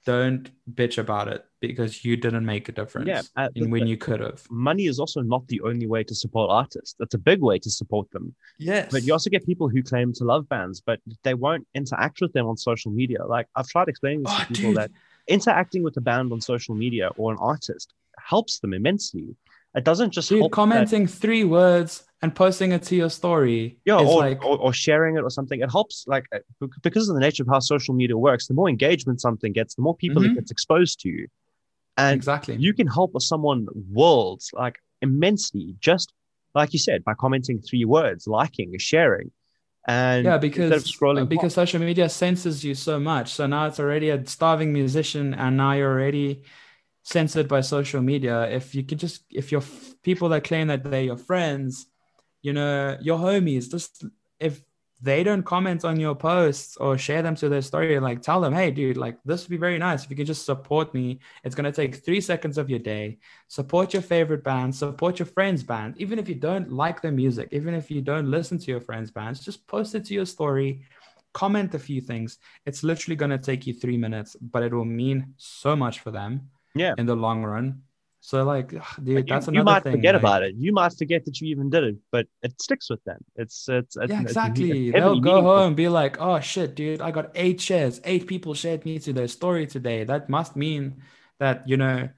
[0.06, 0.46] don't
[0.78, 4.20] bitch about it because you didn't make a difference Yeah, uh, in when you could
[4.20, 7.58] have money is also not the only way to support artists that's a big way
[7.58, 10.98] to support them yes But you also get people who claim to love bands, but
[11.26, 13.20] they won't interact with them on social media.
[13.34, 14.80] Like I've tried explaining this Oh, to people dude.
[14.80, 14.90] that
[15.36, 17.86] interacting with a band on social media or an artist
[18.32, 19.28] helps them immensely.
[19.78, 21.90] It doesn't just Dude, help that- commenting three words
[22.22, 25.30] and posting it to your story yeah, is or, like or, or sharing it or
[25.38, 25.58] something.
[25.66, 28.44] It helps, like uh, because of the nature of how social media works.
[28.50, 30.34] The more engagement something gets, the more people it Mhm.
[30.38, 31.12] gets exposed to,
[32.00, 32.56] and exactly.
[32.56, 36.12] you can help someone worlds like immensely just
[36.54, 39.30] like you said by commenting three words, liking, sharing,
[39.86, 43.32] and yeah because scrolling because social media censors you so much.
[43.32, 46.42] So now it's already a starving musician and now you're already
[47.02, 48.48] censored by social media.
[48.50, 49.64] If you could just if you're
[50.02, 51.86] people that claim that they're your friends
[52.42, 54.04] you know your homies just
[54.38, 54.62] if
[55.02, 58.52] they don't comment on your posts or share them to their story like tell them
[58.52, 61.20] hey dude like this would be very nice if you can just support me.
[61.44, 63.18] It's going to take three seconds of your day.
[63.48, 64.74] Support your favorite band.
[64.74, 65.94] Support your friend's band.
[65.98, 69.10] Even if you don't like their music even if you don't listen to your friend's
[69.10, 70.82] bands just post it to your story.
[71.32, 72.38] Comment a few things.
[72.66, 76.10] It's literally going to take you three minutes but it will mean so much for
[76.10, 76.94] them Yeah.
[76.98, 77.82] in the long run.
[78.22, 79.92] So like, dude, Like, you- that's you, might thing.
[79.92, 80.54] forget like- about it.
[80.56, 83.24] You might forget that you even did it, but it sticks with them.
[83.34, 84.88] It's it's, it's Yeah, exactly.
[84.88, 85.56] it's They'll go meaningful.
[85.56, 87.00] home and be like, "Oh shit, dude!
[87.00, 88.00] I got eight shares.
[88.04, 90.04] Eight people shared me to their story today.
[90.04, 91.02] That must mean
[91.38, 92.10] that you know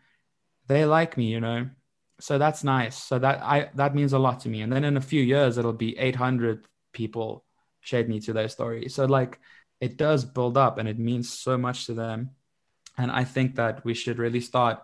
[0.66, 1.26] they like me.
[1.32, 1.70] You know,
[2.18, 2.96] so that's nice.
[2.98, 4.62] So that I that means a lot to me.
[4.62, 7.44] And then in a few years, it'll be eight hundred people
[7.80, 8.88] shared me to their story.
[8.88, 9.38] So like,
[9.80, 12.30] it does build up, and it means so much to them.
[12.98, 14.82] And I think that we should really start.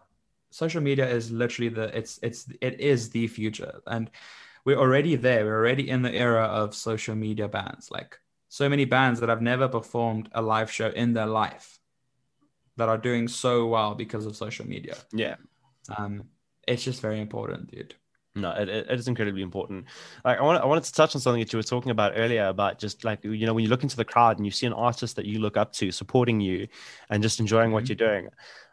[0.51, 4.11] Social media is literally the it's it's it is the future, and
[4.65, 5.45] we're already there.
[5.45, 7.91] We're already in the era of social media bands.
[7.91, 8.19] Like
[8.49, 11.79] so many bands that have never performed a live show in their life
[12.77, 14.97] that are doing so well because of social media.
[15.13, 15.37] Yeah.
[15.97, 16.25] Um,
[16.67, 17.95] it's just very important, dude.
[18.35, 19.87] No, it, it is incredibly important.
[20.25, 22.47] Like I want, I wanted to touch on something that you were talking about earlier
[22.47, 24.73] about just like you know when you look into the crowd and you see an
[24.73, 26.69] artist that you look up to supporting you,
[27.11, 27.89] and just enjoying what Mhm.
[27.89, 28.29] you're doing.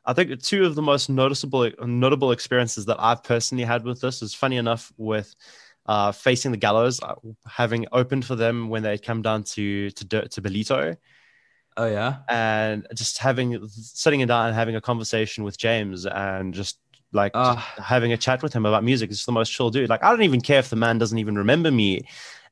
[0.05, 4.21] I think two of the most noticeable notable experiences that I've personally had with this
[4.21, 5.33] is funny enough with
[5.87, 7.15] uh, facing the gallows, uh,
[7.47, 10.97] having opened for them when they come down to to to Ballito,
[11.77, 12.17] Oh yeah.
[12.29, 16.79] and just having sitting down and having a conversation with James and just
[17.11, 17.73] like just Ah.
[17.83, 19.11] having a chat with him about music.
[19.11, 19.89] is the most chill dude.
[19.89, 22.01] Like I don't even care if the man doesn't even remember me.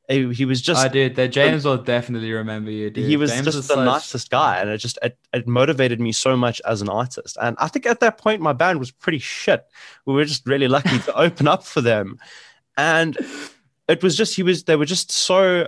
[0.10, 1.16] He was just I did.
[1.16, 3.06] the James will definitely remember you, dude.
[3.08, 6.02] he was James just is the such- nicest guy, and it just it, it motivated
[6.02, 7.38] me so much as an artist.
[7.42, 9.64] And I think at that point my band was pretty shit.
[10.06, 12.18] We were just really lucky to open up for them,
[12.78, 13.18] and
[13.88, 15.68] it was just he was they were just so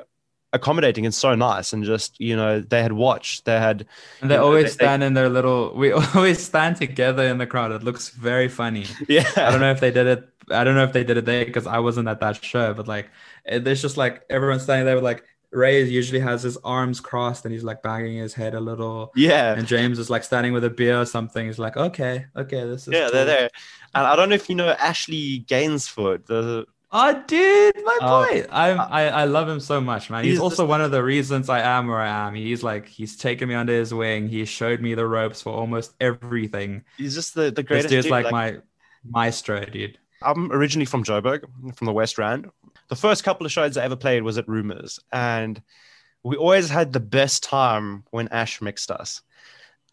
[0.53, 3.85] accommodating and so nice, and just you know they had watched, they had
[4.21, 5.73] And they you know, always they- they- stand in their little.
[5.75, 7.71] We always stand together in the crowd.
[7.71, 8.85] It looks very funny.
[9.07, 9.29] yeah.
[9.37, 10.29] I don't know if they did it.
[10.51, 12.73] I don't know if they did it there because I wasn't at that show.
[12.73, 13.09] But like,
[13.45, 17.53] there's just like everyone standing there with like Ray usually has his arms crossed and
[17.53, 19.11] he's like banging his head a little.
[19.15, 21.45] Yeah, And James is like standing with a beer or something.
[21.45, 22.93] He's like, okay, okay, this is.
[22.93, 23.49] yeah, they're there.
[23.93, 26.65] And I don't know if you know Ashley Gainsford, the
[26.97, 28.45] Oh, dude, my Oh, boy.
[28.49, 30.23] I'm, uh, I I love him so much, man.
[30.23, 32.35] He's, He's also just- one of the reasons I am where I am.
[32.35, 34.29] He's like he's taken me under his wing.
[34.29, 36.83] He showed me the ropes for almost everything.
[36.97, 37.89] he's just the the greatest.
[37.89, 38.11] This dude's dude.
[38.11, 38.57] like, my
[39.03, 39.99] maestro, dude.
[40.21, 41.43] I'm originally from Joburg,
[41.75, 42.49] from the West Rand.
[42.87, 45.61] The first couple of shows I ever played was at Rumors, and
[46.23, 49.21] we always had the best time when Ash mixed us.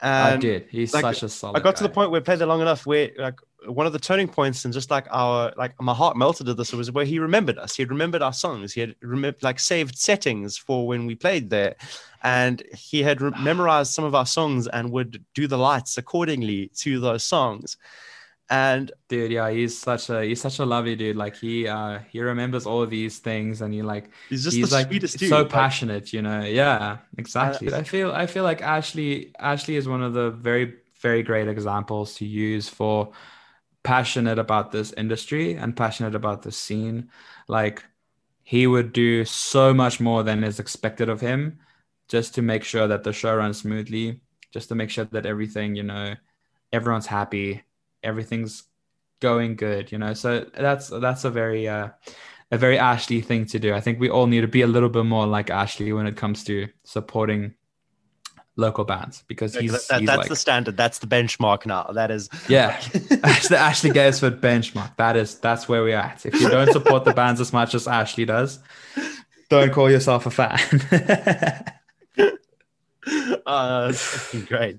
[0.02, 0.66] I did.
[0.68, 1.58] He's like, such a solid.
[1.58, 3.92] I got to the point where we played there long enough where like one of
[3.92, 7.04] the turning points and just like our like my heart melted at this was where
[7.04, 7.76] he remembered us.
[7.76, 8.72] He had remembered our songs.
[8.72, 11.76] He had remem- like saved settings for when we played there,
[12.22, 16.70] and he had re- memorized some of our songs and would do the lights accordingly
[16.78, 17.76] to those songs.
[18.52, 21.16] And dude yeah he's such a he's such a lovely dude.
[21.16, 24.70] Like he uh he remembers all of these things and he like he's just he's
[24.70, 25.30] the like sweetest dude.
[25.30, 26.42] so Like, passionate you know?
[26.42, 27.72] Yeah exactly.
[27.72, 32.14] I feel i feel like ashley ashley is one of the very very great examples
[32.16, 33.12] to use for
[33.82, 37.10] passionate about this industry and passionate about the scene.
[37.48, 37.84] Like
[38.44, 41.60] he would do so much more than is expected of him
[42.08, 44.20] just to make sure that the show runs smoothly
[44.52, 46.14] just to make sure that everything you know
[46.72, 47.62] everyone's happy
[48.02, 48.64] everything's
[49.20, 51.88] going good you know so that's that's a very uh
[52.50, 54.88] a very ashley thing to do i think we all need to be a little
[54.88, 57.54] bit more like ashley when it comes to supporting
[58.56, 60.76] local bands because he's, that- he's that's like the standard.
[60.76, 61.84] That's the benchmark now.
[61.84, 62.78] That is yeah
[63.24, 67.14] Ashley, ashley Gainsford benchmark that is that's where we're at if you don't support the
[67.14, 68.58] bands as much as ashley does
[69.48, 70.58] don't call yourself a fan
[73.46, 74.78] uh, that's great.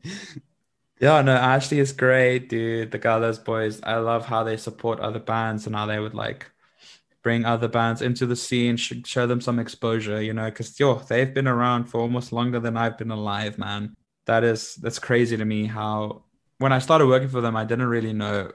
[1.00, 2.92] Yeah, no, Ashley is great, dude.
[2.92, 6.50] The Gallows Boys, I love how they support other bands and how they would like
[7.24, 10.96] bring other bands into the scene, sh- show them some exposure, you know, because yo,
[10.96, 13.96] they've been around for almost longer than I've been alive, man.
[14.26, 15.66] That is that's crazy to me.
[15.66, 16.24] How
[16.60, 18.52] when I started working for them, I didn't really know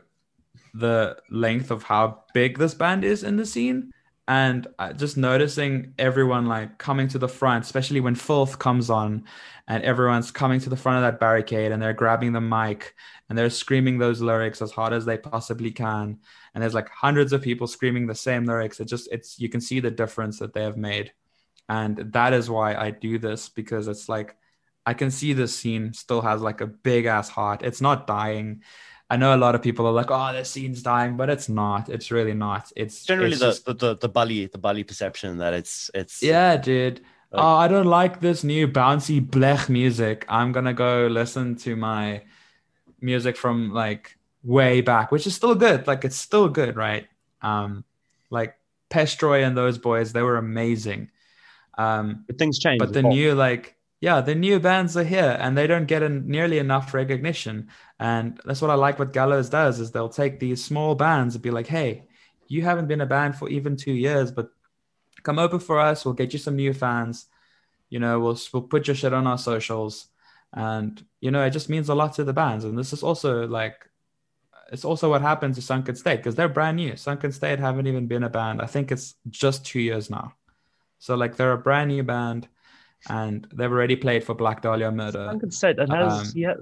[0.74, 3.93] the length of how big this band is in the scene.
[4.29, 9.24] And uh, just noticing everyone like coming to the front, especially when Filth comes on,
[9.68, 12.95] and everyone's coming to the front of that barricade and they're grabbing the mic
[13.29, 16.18] and they're screaming those lyrics as hard as they possibly can.
[16.55, 18.81] And there's like hundreds of people screaming the same lyrics.
[18.81, 21.12] It just it's you can see the difference that they have made.
[21.68, 24.37] And that is why i do this because it's like
[24.87, 27.62] i can see this scene still has like a big ass heart.
[27.62, 28.62] It's not dying
[29.11, 31.88] i know a lot of people are like oh this scene's dying but it's not
[31.88, 35.38] it's really not it's Generally, it's the, just- the the the bully the bully perception
[35.38, 37.00] that it's it's yeah, dude.
[37.30, 40.24] Like- oh, I don't like this new bouncy blech music.
[40.28, 42.22] I'm gonna go listen to my
[43.00, 45.86] music from like way back, which is still good.
[45.86, 47.06] Like it's still good, right?
[47.42, 47.84] Um,
[48.30, 48.54] like
[48.90, 51.11] Pestroy and those boys, they were amazing.
[51.76, 52.78] Um, but things change.
[52.78, 56.59] but the new like yeah, the new bands are here and they don't get nearly
[56.59, 57.68] enough recognition.
[57.99, 61.42] And that's what I like what Gallows does is they'll take these small bands and
[61.42, 62.05] be like, hey,
[62.46, 64.51] you haven't been a band for even two years, but
[65.22, 66.05] come open for us.
[66.05, 67.26] We'll get you some new fans.
[67.90, 70.09] You know, we'll we'll put your shit on our socials,
[70.53, 72.64] and you know, it just means a lot to the bands.
[72.64, 73.88] And this is also like,
[74.70, 76.96] it's also what happened to Sunken State because they're brand new.
[76.96, 78.61] Sunken State haven't even been a band.
[78.61, 80.34] I think it's just two years now.
[80.99, 82.49] So like, they're a brand new band
[83.09, 85.26] and they've already played for Black Dahlia Murder.
[85.30, 85.78] Sunken State.
[85.78, 86.55] It has, Um, yeah,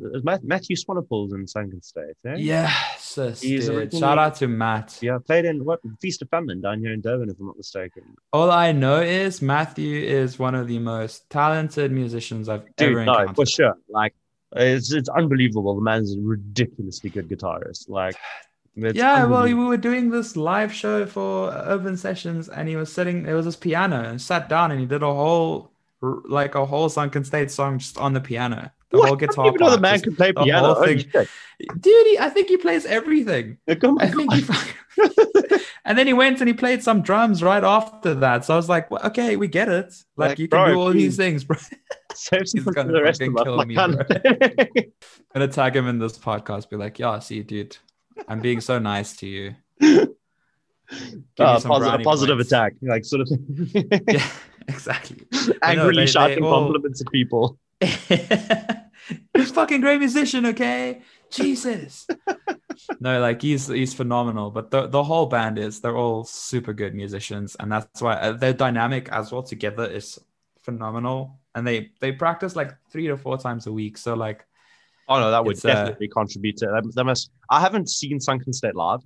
[0.42, 2.14] Matthew Swanepoel's in Sunken State.
[2.26, 2.36] Eh?
[2.36, 3.92] Yes, He's dude.
[3.94, 4.98] Shout out to Matt.
[5.00, 8.02] Yeah, played in what Feast of Famine down here in Durban, if I'm not mistaken.
[8.32, 13.04] All I know is Matthew is one of the most talented musicians I've Dude, ever
[13.04, 13.74] no, for sure.
[13.88, 14.14] Like,
[14.54, 15.74] it's it's unbelievable.
[15.74, 17.88] The man's a ridiculously good guitarist.
[17.88, 18.16] Like,
[18.76, 22.92] it's yeah, well, we were doing this live show for Urban Sessions, and he was
[22.92, 23.22] sitting.
[23.22, 25.72] There was this piano, and sat down, and he did a whole,
[26.28, 28.70] like a whole Sunken State song just on the piano.
[28.90, 29.06] The What?
[29.08, 29.46] whole guitar.
[29.48, 30.74] even the man could play piano.
[30.74, 30.98] whole thing.
[31.80, 33.58] Dude, he, I think he plays everything.
[33.82, 34.44] Oh I think he.
[35.88, 38.44] And then he went and he played some drums right after that.
[38.44, 39.94] So I was like, well, okay, we get it.
[40.16, 41.56] Like, Like, you can bro, do all these things, bro.
[42.14, 43.96] Save He's gonna the rest of kill me, can't-
[45.32, 46.70] gonna tag him in this podcast.
[46.70, 47.76] Be like, yeah, see, dude,
[48.26, 49.54] I'm being so nice to you.
[51.38, 52.52] Uh, some positive, points.
[52.52, 53.28] attack, like sort of
[54.08, 54.26] Yeah,
[54.68, 55.26] exactly.
[55.62, 57.58] Angrily they shouting all- compliments at people.
[57.80, 61.02] he's a fucking great musician, okay?
[61.30, 62.06] Jesus.
[63.00, 64.50] no, like he's he's phenomenal.
[64.50, 68.32] But the the whole band is they're all super good musicians, and that's why uh,
[68.32, 70.18] their dynamic as well together is
[70.62, 71.38] phenomenal.
[71.54, 73.98] And they they practice like three to four times a week.
[73.98, 74.46] So like
[75.08, 77.30] Oh no, that would uh, definitely contribute to that must.
[77.50, 79.00] I haven't seen Sunken State live.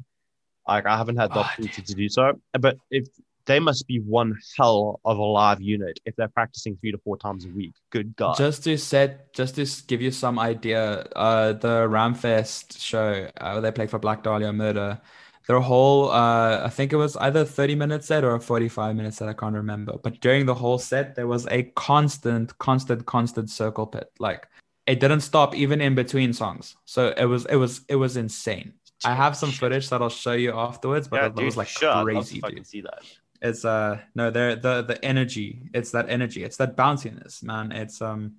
[0.71, 2.41] Like I haven't had the Oh, opportunity to do so.
[2.59, 3.09] But if
[3.47, 7.17] they must be one hell of a live unit if they're practicing three to four
[7.17, 7.73] times a week.
[7.91, 8.37] Good God.
[8.37, 13.73] Just to set, just to give you some idea, uh, the Ramfest show uh, they
[13.73, 15.01] played for Black Dahlia Murder,
[15.49, 19.15] their whole, uh, I think it was either 30 minute set or a 45 minute
[19.15, 19.95] set, I can't remember.
[20.01, 24.13] But during the whole set, there was a constant, constant, constant circle pit.
[24.21, 24.47] Like
[24.87, 26.77] it didn't stop even in between songs.
[26.85, 28.75] So it was, it was, it was insane.
[29.05, 32.05] I have some footage that I'll show you afterwards, but yeah, that, was like love
[32.05, 32.67] crazy, dude.
[32.67, 33.01] see that.
[33.41, 37.73] it's uh no they're the the energy it's that energy it's that bounciness man.
[37.73, 38.35] It's um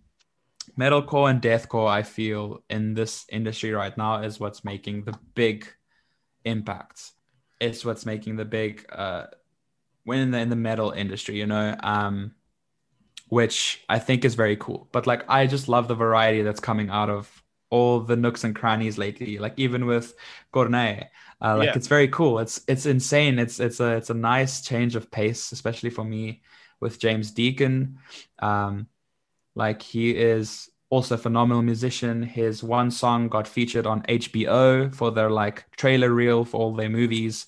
[0.77, 5.67] metalcore and deathcore i feel in this industry right now is what's making the big
[6.45, 7.13] impacts.
[7.59, 9.25] It's what's making the big uh
[10.05, 12.33] win in the, in the metal industry you know um
[13.29, 14.87] which i think is very cool.
[14.91, 17.41] But like i just love the variety that's coming out of
[17.71, 20.13] all the nooks and crannies lately like even with
[20.51, 21.09] Cornet,
[21.41, 21.75] uh, like Yeah.
[21.75, 22.39] it's very cool.
[22.39, 23.39] It's it's insane.
[23.39, 26.43] It's it's a it's a nice change of pace especially for me
[26.81, 27.99] with james deacon
[28.39, 28.87] um
[29.55, 32.21] like he is also a phenomenal musician.
[32.23, 36.89] His one song got featured on hbo for their like trailer reel for all their
[36.89, 37.47] movies.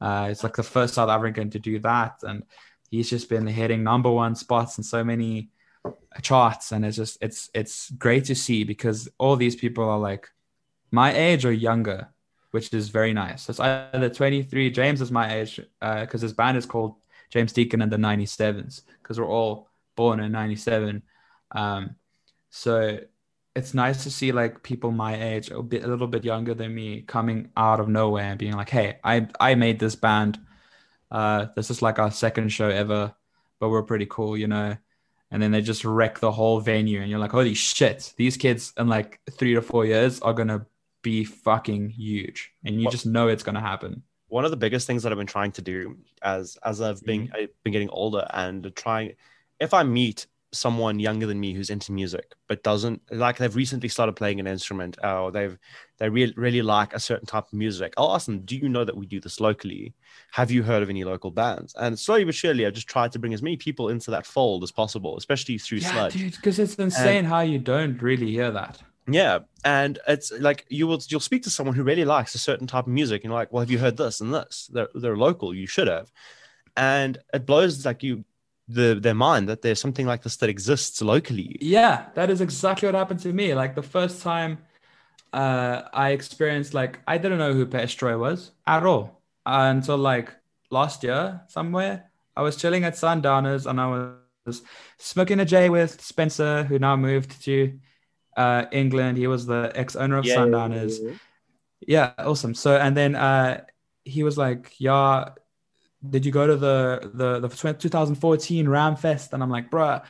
[0.00, 2.44] Uh it's like the first south african to do that and
[2.90, 5.50] he's just been hitting number one spots in so many
[6.22, 10.28] charts and it's just it's it's great to see because all these people are like
[10.90, 12.08] my age or younger
[12.50, 13.42] which is very nice.
[13.42, 16.96] So it's either 23 james is my age because his band is called
[17.30, 21.02] james deacon and the 97s because we're all born in 97
[21.52, 21.94] um
[22.50, 22.98] so
[23.54, 26.74] it's nice to see like people my age a bit a little bit younger than
[26.74, 30.38] me coming out of nowhere and being like hey i i made this band.
[31.10, 33.14] Uh this is like our second show ever
[33.60, 34.76] but we're pretty cool you know
[35.30, 38.72] and then they just wreck the whole venue and you're like holy shit these kids
[38.78, 40.64] in like three to four years are gonna
[41.02, 45.02] be fucking huge and you just know it's gonna happen one of the biggest things
[45.02, 47.36] that I've been trying to do as as I've been Mm-hmm.
[47.36, 49.14] I've been getting older and trying
[49.58, 53.88] if I meet someone younger than me who's into music but doesn't like they've recently
[53.88, 54.96] started playing an instrument.
[55.02, 55.56] Or they've
[55.98, 57.94] they really really like a certain type of music.
[57.96, 59.94] I'll ask them do you know that we do this locally?
[60.32, 61.74] Have you heard of any local bands?
[61.78, 64.62] And slowly but surely I've just tried to bring as many people into that fold
[64.62, 66.36] as possible especially through yeah sludge.
[66.36, 68.82] because it's insane how you don't really hear that.
[69.08, 72.66] Yeah, and it's like you will you'll speak to someone who really likes a certain
[72.66, 74.70] type of music, and you're like, well, have you heard this and this?
[74.72, 76.12] They're they're local, you should have,
[76.76, 78.24] and it blows like you
[78.74, 81.56] the their mind that there's something like this that exists locally.
[81.60, 83.54] Yeah, that is exactly what happened to me.
[83.54, 84.58] Like the first time
[85.32, 90.34] uh, I experienced, like, I didn't know who Pestroy was at all until like
[90.70, 92.10] last year somewhere.
[92.36, 94.12] I was chilling at Sundowners and I
[94.46, 94.62] was
[94.98, 97.78] smoking a J with Spencer, who now moved to
[98.36, 99.18] uh, England.
[99.18, 101.00] He was the ex owner of Sundowners.
[101.86, 102.54] Yeah, awesome.
[102.54, 103.64] So, and then uh,
[104.04, 105.30] he was like, "Yeah,
[106.08, 110.02] did you go to the the the 2014 Ram Fest?" And I'm like, "Bruh,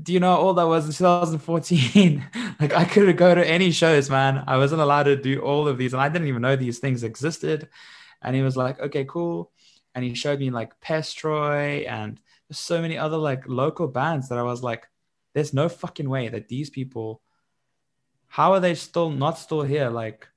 [0.00, 2.24] do you know all that was in 2014?
[2.60, 4.44] like I couldn't go to any shows, man.
[4.46, 7.02] I wasn't allowed to do all of these, and I didn't even know these things
[7.02, 7.68] existed.
[8.22, 9.52] And he was like, "Okay, cool,"
[9.94, 14.42] and he showed me like Pestroy and so many other like local bands that I
[14.42, 14.86] was like,
[15.34, 17.22] "There's no fucking way that these people,
[18.28, 20.28] how are they still not still here?" Like,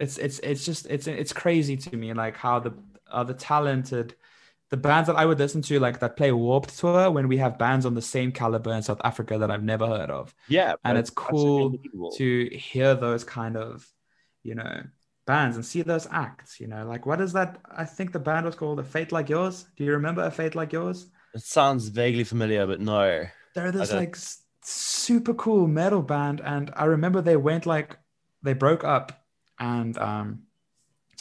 [0.00, 2.74] it's it's it's just it's it's crazy to me, like how the
[3.10, 4.14] uh, the talented
[4.70, 7.58] the bands that I would listen to, like that play Warped Tour, when we have
[7.58, 10.34] bands on the same caliber in South Africa that I've never heard of.
[10.48, 11.76] Yeah, and it's cool
[12.16, 13.86] to hear those kind of,
[14.42, 14.82] you know,
[15.24, 16.58] bands and see those acts.
[16.58, 17.58] You know, like what is that?
[17.70, 19.66] I think the band was called A Fate Like Yours.
[19.76, 21.06] Do you remember A Fate Like Yours?
[21.34, 23.24] It sounds vaguely familiar, but no.
[23.54, 24.16] They're this like
[24.62, 27.96] super cool metal band, and I remember they went like
[28.42, 29.24] they broke up,
[29.60, 30.45] and um,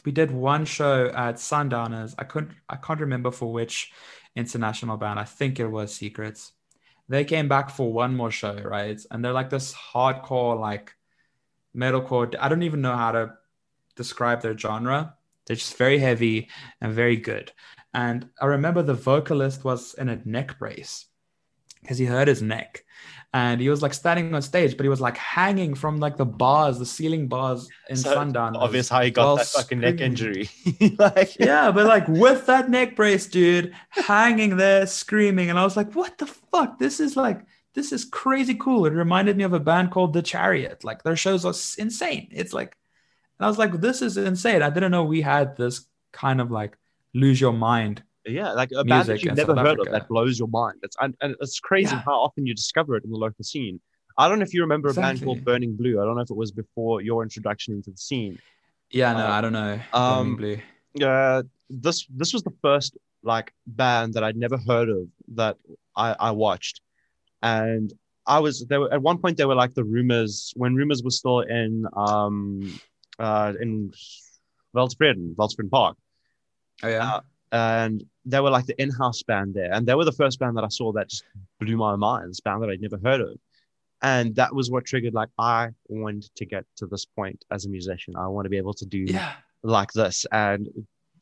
[0.06, 2.16] we did one show at Sundowners.
[2.18, 3.92] I couldn't, I can't remember for which
[4.36, 5.20] international band.
[5.20, 6.54] I think it was Secrets.
[7.10, 9.00] They came back for one more show, right?
[9.12, 10.94] And they're like this hardcore, like
[11.76, 12.36] metalcore.
[12.40, 13.34] I don't even know how to
[13.96, 15.16] describe their genre.
[15.46, 16.50] They're just very heavy
[16.82, 17.52] and very good.
[17.94, 21.06] And I remember the vocalist was in a neck brace
[21.82, 22.85] because he hurt his neck.
[23.36, 26.26] And he was like standing on stage, but he was like hanging from like the
[26.26, 28.56] bars, the ceiling bars in So Sundown.
[28.56, 30.50] Obvious how he got that fucking neck injury.
[30.98, 35.50] like, Yeah, but like with that neck brace, dude, hanging there screaming.
[35.50, 36.80] And I was like, what the fuck?
[36.80, 37.42] This is like,
[37.74, 38.86] this is crazy cool.
[38.86, 40.86] It reminded me of a band called The Chariot.
[40.86, 42.30] Like their shows are insane.
[42.32, 42.78] It's like,
[43.38, 44.62] and I was like, this is insane.
[44.62, 46.78] I didn't know we had this kind of like
[47.14, 48.02] lose your mind.
[48.26, 50.80] Yeah, like a band that you've never South heard of that blows your mind.
[50.84, 52.02] It's and, and it's crazy Yeah.
[52.06, 53.80] how often you discover it in the local scene.
[54.18, 56.02] I don't know if you remember a band called Burning Blue.
[56.02, 58.40] I don't know if it was before your introduction into the scene.
[58.92, 59.80] Yeah, no, Uh, I don't know.
[59.94, 60.62] um, Burning
[60.96, 61.06] Blue.
[61.08, 65.58] Uh, this this was the first like band that I'd never heard of that
[65.96, 66.82] I, I watched,
[67.42, 67.92] and
[68.26, 68.92] I was there.
[68.94, 72.80] At one point, they were like the rumors when rumors were still in um
[73.20, 73.92] uh in
[74.76, 75.98] Weltevreden, Weltevreden Park.
[76.84, 77.16] Oh yeah.
[77.16, 77.22] uh,
[77.52, 80.64] and they were like the in-house band there and they were the first band that
[80.64, 81.24] i saw that just
[81.60, 83.38] blew my mind this band that i'd never heard of.
[84.02, 87.70] And that was what triggered like i want to get to this point as a
[87.70, 88.16] musician.
[88.16, 89.34] I want to be able to do yeah.
[89.64, 90.26] like this.
[90.32, 90.68] And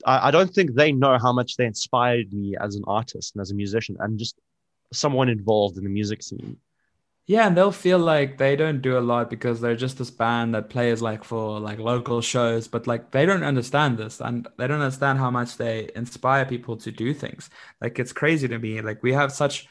[0.06, 3.42] I, I don't think they know how much they inspired me as an artist and
[3.42, 4.36] as a musician and just
[4.92, 6.58] someone involved in the music scene
[7.26, 10.54] Yeah, and they'll feel like they don't do a lot because they're just this band
[10.56, 14.68] that plays like for like local shows, but like they don't understand this and they
[14.68, 17.50] don't understand how much they inspire people to do things.
[17.80, 18.82] Like it's crazy to me.
[18.82, 19.68] Like we have such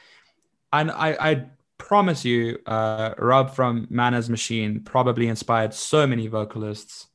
[0.73, 1.47] and I I
[1.77, 7.09] promise you, uh Rob from Man As Machine probably inspired so many vocalists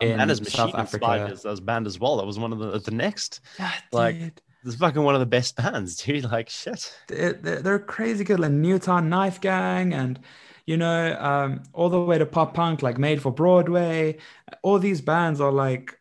[0.00, 1.32] in as South machine inspired Africa.
[1.32, 4.40] as, as band as well that was one of the the next Yeah, like- dude.
[4.64, 6.24] It's fucking one of the best bands dude.
[6.24, 6.96] Like shit.
[7.08, 10.18] They're, they're they're crazy good like newtown knife gang and
[10.66, 14.18] you know um all the way to pop punk like made for broadway.
[14.62, 15.98] All these bands are like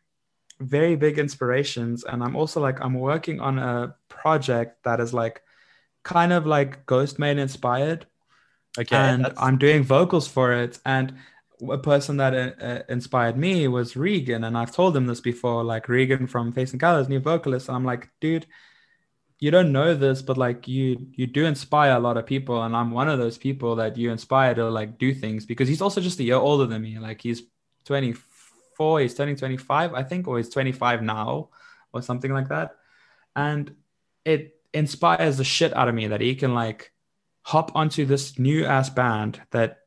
[0.60, 5.42] very big inspirations and i'm also like i'm working on a project that is like
[6.04, 8.06] kind of like Ghostemane inspired.
[8.80, 11.16] Okay and that's- i'm doing vocals for it and
[11.72, 15.64] a person that uh, uh, inspired me was Regan, and I've told him this before.
[15.64, 17.68] Like Regan from Facing the Gallows, new vocalist.
[17.68, 18.46] And I'm like, dude,
[19.40, 22.76] you don't know this, but like you you do inspire a lot of people, and
[22.76, 26.02] I'm one of those people that you inspire to like do things because he's also
[26.02, 27.00] just a year older than me.
[27.00, 27.44] Like he's
[27.86, 31.50] 24, he's turning 25, I think, or he's 25 now,
[31.92, 32.76] or something like that.
[33.36, 33.76] And
[34.26, 36.92] it inspires the shit out of me that he can like
[37.44, 39.83] hop onto this new ass band that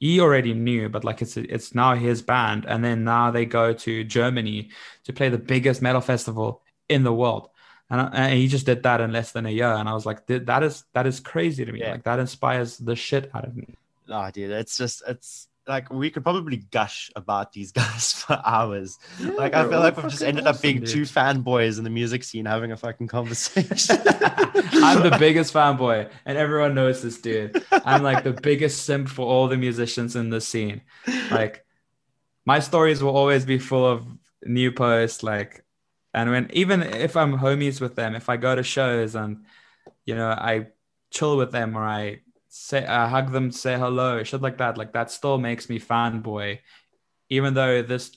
[0.00, 3.72] he already knew, but like it's it's now his band, and then now they go
[3.72, 4.70] to Germany
[5.04, 7.50] to play the biggest metal festival in the world,
[7.90, 10.06] and, I- and he just did that in less than a year, and I was
[10.06, 11.80] like, that is that is crazy to me.
[11.80, 11.92] Yeah.
[11.92, 13.66] Like that inspires the shit out of me.
[14.08, 18.98] Oh, dude, it's just it's like we could probably gush about these guys for hours.
[19.20, 20.88] like I feel like we've just ended up being dude.
[20.88, 23.98] two fanboys in the music scene having a fucking conversation.
[24.06, 27.62] I'm the biggest fanboy, and everyone knows this dude.
[27.70, 30.80] I'm like the biggest simp for all the musicians in the scene.
[31.30, 31.64] Like
[32.46, 34.06] my stories will always be full of
[34.44, 35.64] new posts, like,
[36.14, 39.44] and when even if I'm homies with them, if I go to shows and
[40.06, 40.68] you know I
[41.10, 44.92] chill with them or I say I hug them, say hello, shit like that, like
[44.92, 46.60] that still makes me fanboy,
[47.28, 48.16] even though this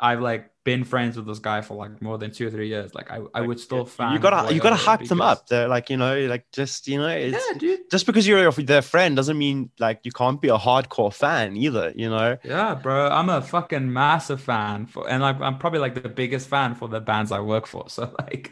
[0.00, 2.94] I've like been friends with this guy for like more than two or three years.
[2.98, 4.12] Like I, I would still fan.
[4.12, 5.46] you gotta you gotta hype them up.
[5.46, 7.90] They're like you know like just you know it's, Yeah, dude.
[7.90, 11.92] just because you're their friend doesn't mean like you can't be a hardcore fan either.
[12.02, 12.36] You know.
[12.44, 16.48] Yeah, bro, I'm a fucking massive fan for, and I'm, I'm probably like the biggest
[16.48, 17.84] fan for the bands I work for.
[17.96, 18.50] So like,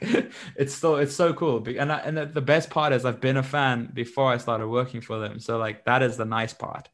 [0.57, 1.57] it's still it's so cool.
[1.83, 4.69] And I, and the- the best part is I've been a fan before I started
[4.69, 5.41] working for them.
[5.41, 6.89] So like that is the nice part.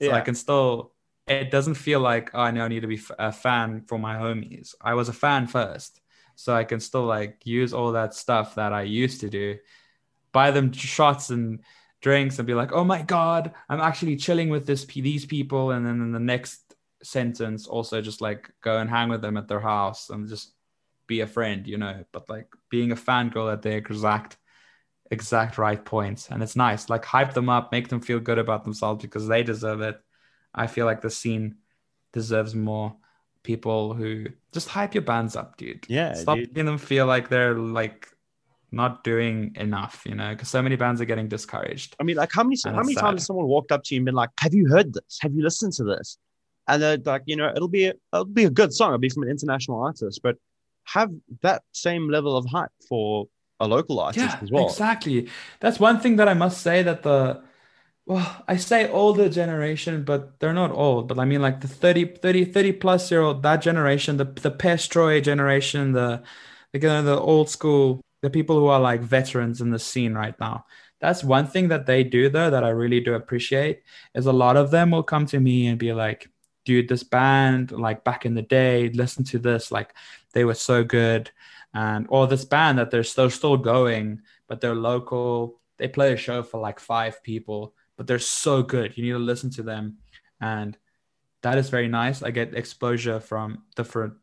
[0.00, 0.92] So I can still.
[1.30, 4.74] It doesn't feel like oh, I now need to be a fan for my homies.
[4.80, 6.00] I was a fan first,
[6.34, 9.58] so I can still like use all that stuff that I used to do,
[10.32, 11.60] buy them shots and
[12.02, 15.86] drinks and be like, "Oh my god, I'm actually chilling with this these people," and
[15.86, 19.60] then in the next sentence also just like go and hang with them at their
[19.60, 20.52] house and just
[21.08, 22.04] be a friend, you know.
[22.12, 24.38] But like being a fangirl at the exact
[25.10, 26.88] exact right points, and it's nice.
[26.90, 30.00] Like hype them up, make them feel good about themselves because they deserve it.
[30.54, 31.56] I feel like the scene
[32.12, 32.96] deserves more
[33.42, 35.86] people who just hype your bands up, dude.
[35.88, 36.48] Yeah, stop dude.
[36.48, 38.08] making them feel like they're like
[38.72, 41.96] not doing enough, you know, because so many bands are getting discouraged.
[42.00, 44.00] I mean, like how many how many it's times has someone walked up to you
[44.00, 45.18] and been like, "Have you heard this?
[45.20, 46.18] Have you listened to this?"
[46.68, 48.90] And they're like, you know, it'll be a, it'll be a good song.
[48.90, 50.36] It'll be from an international artist, but
[50.84, 51.10] have
[51.42, 53.26] that same level of hype for
[53.58, 54.68] a local artist yeah, as well.
[54.68, 55.28] exactly.
[55.60, 57.42] That's one thing that I must say that the
[58.06, 61.08] well, I say older generation, but they're not old.
[61.08, 64.50] But I mean, like the 30, 30, 30 plus year old, that generation, the the
[64.50, 66.22] Pestroy generation, the
[66.72, 70.14] the, you know, the old school, the people who are like veterans in the scene
[70.14, 70.64] right now.
[71.00, 73.82] That's one thing that they do though that I really do appreciate
[74.14, 76.28] is a lot of them will come to me and be like,
[76.64, 79.94] dude, this band, like back in the day, listen to this, like
[80.34, 81.30] they were so good.
[81.74, 85.60] And or this band that they're still still going, but they're local.
[85.78, 88.96] They play a show for like five people, but they're so good.
[88.96, 89.98] You need to listen to them.
[90.40, 90.74] And
[91.42, 92.22] that is very nice.
[92.22, 94.14] I get exposure from different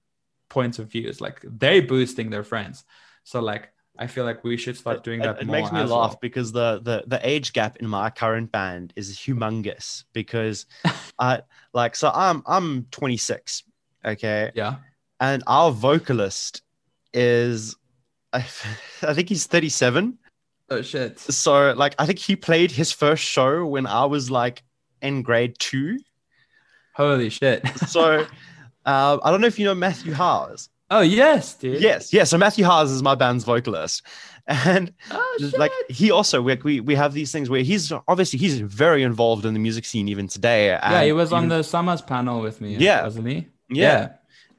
[0.49, 1.21] points of views.
[1.21, 2.85] Like they boosting their friends.
[3.23, 3.69] So like
[3.99, 6.19] I feel like we should start doing It- that It, more makes me laugh well.
[6.23, 10.65] because the, the the age gap in my current band is humongous because
[11.19, 13.61] I like so I'm I'm 26,
[14.05, 14.77] okay, Yeah.
[15.19, 16.63] and our vocalist
[17.13, 17.75] is
[18.33, 18.39] I,
[19.03, 20.17] I think he's 37.
[20.69, 21.19] Oh shit.
[21.19, 24.63] So like I think he played his first show when I was like
[25.01, 25.99] in grade two.
[26.93, 27.63] Holy shit.
[27.87, 28.25] So
[28.85, 30.69] uh, I don't know if you know Matthew Howes.
[30.89, 31.81] oh yes, dude.
[31.81, 32.29] Yes, yes.
[32.29, 34.01] So Matthew Howes is my band's vocalist,
[34.47, 35.59] and Oh just shit.
[35.59, 39.45] like he also we, we we have these things where he's obviously he's very involved
[39.45, 40.67] in the music scene even today.
[40.67, 42.75] yeah, he was on the Summers panel with me.
[42.77, 43.03] Yeah.
[43.03, 43.47] wasn't he?
[43.69, 44.13] yeah.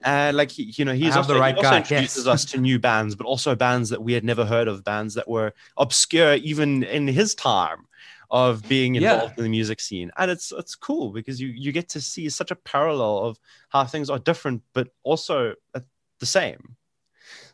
[0.05, 2.35] And like he, you know, he's also, the right he also guy, introduces yes.
[2.35, 5.29] us to new bands, but also bands that we had never heard of, bands that
[5.29, 7.87] were obscure even in his time
[8.31, 9.15] of being Yeah.
[9.15, 10.11] involved in the music scene.
[10.17, 13.39] And it's it's cool because you you get to see such a parallel of
[13.71, 15.81] how things are different, but also uh,
[16.21, 16.77] the same.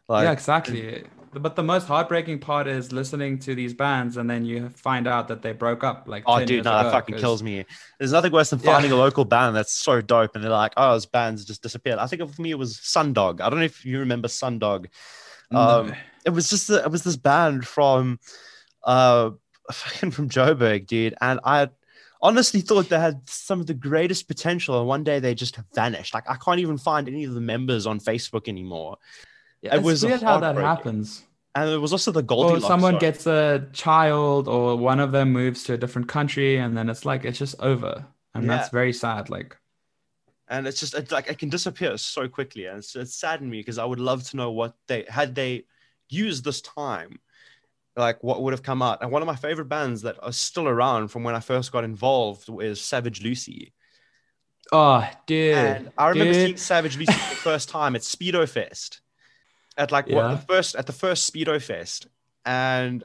[0.09, 1.05] Like, yeah, exactly.
[1.33, 5.27] But the most heartbreaking part is listening to these bands and then you find out
[5.29, 6.05] that they broke up.
[6.07, 7.65] Like, Oh, 10 dude, no, that fucking 'cause- kills me.
[7.99, 8.73] There's nothing worse than Yeah.
[8.75, 11.99] finding a local band that's so dope, and they're like, "Oh, his band's just disappeared."
[11.99, 13.41] I think for me it was Sundog.
[13.41, 14.87] I don't know if you remember Sundog.
[15.51, 15.95] Um, No.
[16.25, 18.21] it was just it was this band from,
[18.85, 19.31] uh,
[19.73, 21.69] fucking from Joburg, dude, and I
[22.23, 26.15] honestly thought they had some of the greatest potential, and one day they just vanished.
[26.15, 28.99] Like I can't even find any of the members on Facebook anymore.
[29.65, 31.25] Yeah, it it's was weird how that happens.
[31.55, 35.65] And it was also the Or someone gets a child, or one of them moves
[35.65, 38.05] to a different country, and then it's like it's just over,
[38.35, 39.31] and that's very sad.
[39.31, 39.57] Like,
[40.49, 43.61] and it's just it's like it can disappear so quickly and it's, it's saddened me
[43.61, 45.65] because i would love to know what they had they
[46.09, 47.19] used this time
[47.97, 49.03] like what would have come out.
[49.03, 51.85] And one of my favorite bands that are still around from when i first got
[51.85, 53.73] involved is savage lucy.
[54.73, 56.45] Oh, dude, and i remember dude.
[56.45, 59.01] seeing savage lucy for the first time at speedo fest
[59.77, 62.07] at like what the first at the first speedo fest.
[62.45, 63.05] And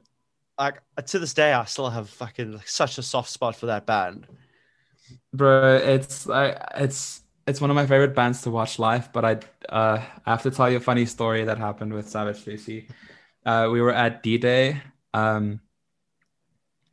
[0.60, 3.86] like to this day i still have fucking like, such a soft spot for that
[3.86, 4.28] band.
[5.34, 9.40] Bro it's I it's it's one of my favorite bands to watch live but i
[9.70, 12.88] uh i have to tell you a funny story that happened with savage lucy
[13.46, 14.80] uh we were at d-day
[15.16, 15.60] um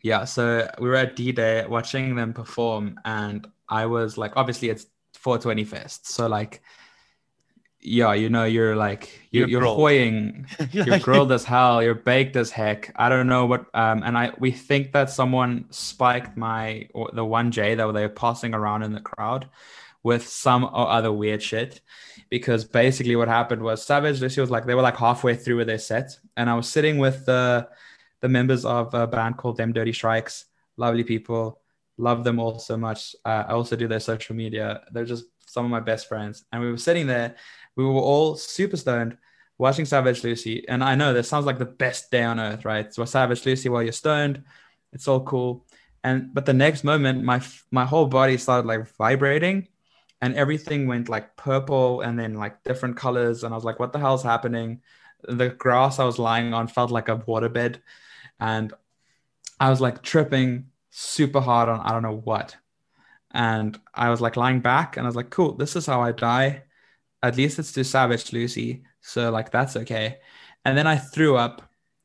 [0.02, 4.86] yeah so we were at d-day watching them perform and i was like obviously it's
[5.14, 6.62] 420 fest so like
[7.86, 9.76] yeah you know you're like you, You're you're grilled.
[9.76, 11.82] hoying you're grilled as hell.
[11.82, 12.92] You're baked as heck.
[12.96, 17.24] I don't know what um and i we think that someone spiked my or the
[17.24, 19.48] 1j that they were passing around in the crowd
[20.02, 21.80] with some or other weird shit.
[22.30, 25.68] Because basically what happened was savage lucy was like they were like halfway through with
[25.68, 27.68] their set and i was sitting with the
[28.22, 30.46] the members of a band called them dirty strikes.
[30.76, 31.60] Lovely people.
[31.98, 33.14] Love them all so much.
[33.24, 34.82] Uh, i also do their social media.
[34.92, 37.36] They're just some of my best friends, and we were sitting there.
[37.76, 39.18] We were all super stoned,
[39.58, 40.66] watching Savage Lucy.
[40.68, 42.92] And I know this sounds like the best day on earth, right?
[42.92, 44.44] So Savage Lucy while you're stoned,
[44.92, 45.66] it's all cool.
[46.04, 49.68] And but the next moment, my my whole body started like vibrating,
[50.20, 53.44] and everything went like purple and then like different colors.
[53.44, 54.82] And I was like, "What the hell's happening?"
[55.24, 57.80] The grass I was lying on felt like a waterbed,
[58.40, 58.72] and
[59.60, 62.56] I was like tripping super hard on I don't know what.
[63.32, 66.12] And I was like lying back, and I was like, "Cool, this is how I
[66.12, 66.64] die."
[67.22, 68.84] At least it's to Savage Lucy.
[69.00, 70.18] So like that's okay.
[70.64, 71.62] And then I threw up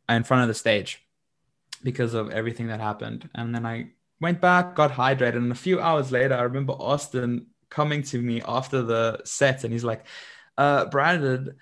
[0.08, 1.06] in front of the stage
[1.84, 3.30] because of everything that happened.
[3.34, 7.48] And then I went back, got hydrated, and a few hours later, I remember Austin
[7.70, 10.06] coming to me after the set, and he's like,
[10.58, 11.56] uh, "Brandon,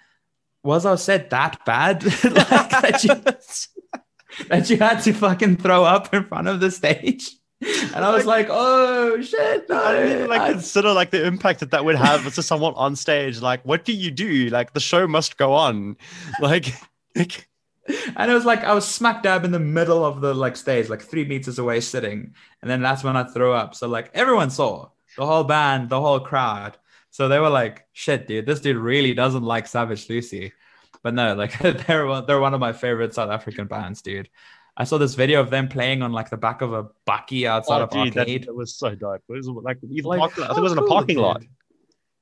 [0.64, 2.04] was our set that bad?
[2.24, 3.16] like that you
[4.50, 7.39] that you had to fucking throw up in front of the stage?"
[7.94, 11.26] And I was like, "Oh shit!" No, I didn't even like I- consider like the
[11.26, 13.42] impact that that would have to someone on stage.
[13.42, 14.48] Like, what do you do?
[14.50, 15.98] Like, the show must go on.
[16.40, 16.74] Like,
[17.16, 20.90] and it was like I was smack dab in the middle of the like stage,
[20.90, 23.76] like three meters away, sitting, and then that's when I threw up.
[23.76, 26.78] So like everyone saw the whole band, the whole crowd.
[27.10, 30.54] So they were like, "Shit, dude, this dude really doesn't like Savage Lucy."
[31.02, 31.58] But no, like
[31.88, 34.30] they're one, they're one of my favorite South African bands, dude.
[34.78, 37.82] I saw this video of them playing on like the back of a bakkie outside
[37.82, 38.44] oh, of dude, that, arcade.
[38.46, 39.22] that was so dope.
[39.28, 41.24] It was like, even Like, parking, I think how it was in a parking dude.
[41.24, 41.44] lot.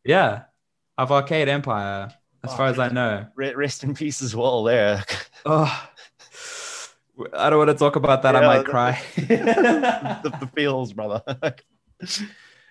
[0.04, 0.44] Yeah,
[0.98, 2.10] of Arcade Empire,
[2.44, 3.28] as oh, far as I know.
[3.36, 4.64] Rest in peace as well.
[4.64, 5.04] There,
[5.46, 5.90] Oh,
[7.34, 8.36] I don't want to talk about that.
[8.36, 9.02] I might the- cry.
[9.16, 11.22] the, the feels, brother.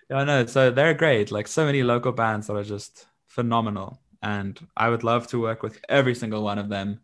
[0.09, 0.47] Yeah, I know.
[0.47, 1.33] So they're great.
[1.33, 4.01] Like so many local bands that are just phenomenal.
[4.23, 7.01] And I would love to work with every single one of them.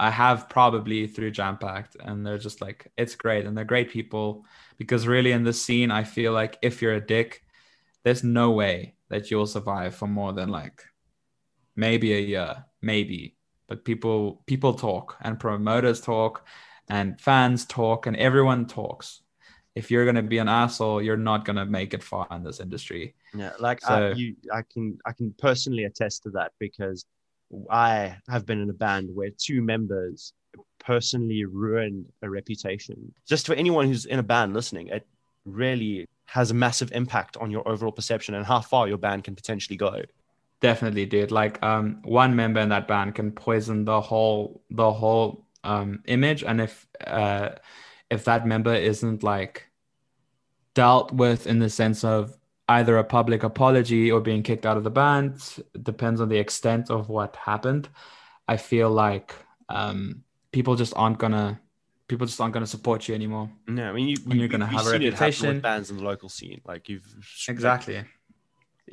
[0.00, 3.44] I have probably through Jam Packed, and they're just like, it's great.
[3.44, 4.46] And they're great people
[4.78, 7.44] because really in this scene, I feel like if you're a dick,
[8.02, 10.84] there's no way that you'll survive for more than like
[11.76, 13.36] maybe a year, maybe.
[13.68, 16.46] But people people talk and promoters talk
[16.88, 19.22] and fans talk and everyone talks
[19.74, 23.14] if you're gonna be an asshole, you're not gonna make it far in this industry.
[23.34, 27.06] Yeah, like So- I, you, I can, I can personally attest to that because
[27.70, 30.32] I have been in a band where two members
[30.78, 33.12] personally ruined a reputation.
[33.26, 35.06] Just for anyone who's in a band listening, it
[35.44, 39.34] really has a massive impact on your overall perception and how far your band can
[39.34, 40.02] potentially go.
[40.60, 41.30] Definitely, dude.
[41.30, 46.42] Like, um, one member in that band can poison the whole the whole um image,
[46.42, 47.50] and if uh
[48.10, 49.66] if that member isn't like
[50.74, 52.36] dealt with in the sense of
[52.78, 55.32] either a public apology or being kicked out of the band,
[55.90, 57.88] depends on the extent of what happened.
[58.54, 59.28] I feel like
[59.68, 59.98] um
[60.56, 61.60] people just aren't gonna
[62.10, 63.46] people just aren't gonna support you anymore.
[63.78, 65.60] No, I mean you, you're you- gonna have a seen it with reputation.
[65.60, 66.60] bands in the local scene.
[66.72, 67.06] Like you've
[67.48, 67.98] Exactly.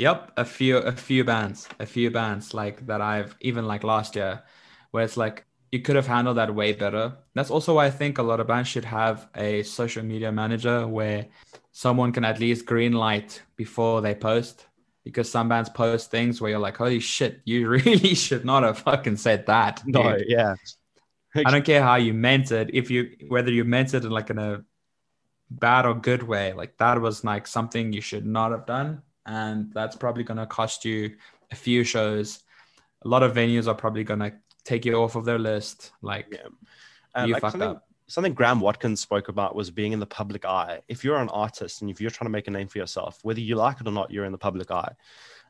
[0.05, 4.15] Yep, a few a few bands, a few bands like that I've even like last
[4.15, 4.43] year
[4.91, 5.38] where it's like
[5.72, 7.18] you could have handled that way better.
[7.34, 10.88] That's also why I think a lot of bands should have a social media manager
[10.88, 11.28] where
[11.72, 14.65] someone can at least green light before they post
[15.03, 18.80] because some bands post things where you're like, "Holy shit, you really should not have
[18.80, 20.55] fucking said that." No, dude." yeah.
[21.36, 22.72] I don't care how you meant it.
[22.74, 24.63] If you whether you meant it in like in a
[25.49, 29.72] bad or good way, like that was like something you should not have done, and
[29.74, 31.15] that's probably gonna cost you
[31.51, 32.39] a few shows.
[33.05, 34.34] A lot of venues are probably gonna
[34.68, 35.91] take you off of their list.
[36.01, 36.39] Like Yeah.
[37.15, 37.88] Uh, you like fucked something, up.
[38.07, 40.82] something Graham Watkins spoke about was being in the public eye.
[40.88, 43.39] If you're an artist and if you're trying to make a name for yourself, whether
[43.39, 44.93] you like it or not, you're in the public eye.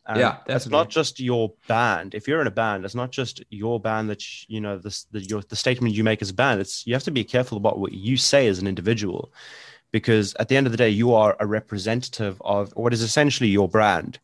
[0.05, 2.15] And Yeah, that's not just your band.
[2.15, 5.03] If you're in a band, it's not just your band that sh- you know this
[5.11, 6.61] the your the statement you make as a band.
[6.61, 9.33] It's you have to be careful about what you say as an individual,
[9.91, 13.49] because at the end of the day, you are a representative of what is essentially
[13.49, 14.19] your brand.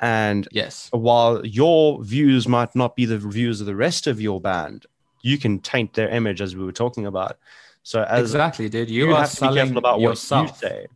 [0.00, 4.40] And yes, while your views might not be the views of the rest of your
[4.40, 4.86] band,
[5.22, 7.38] you can taint their image as we were talking about.
[7.82, 8.90] So as exactly, dude.
[8.90, 10.62] You, you, have to be careful about yourself.
[10.62, 10.86] what you say,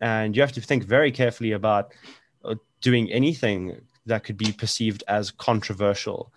[0.00, 1.92] and you have to think very carefully about
[2.44, 6.32] uh, doing anything that could be perceived as controversial.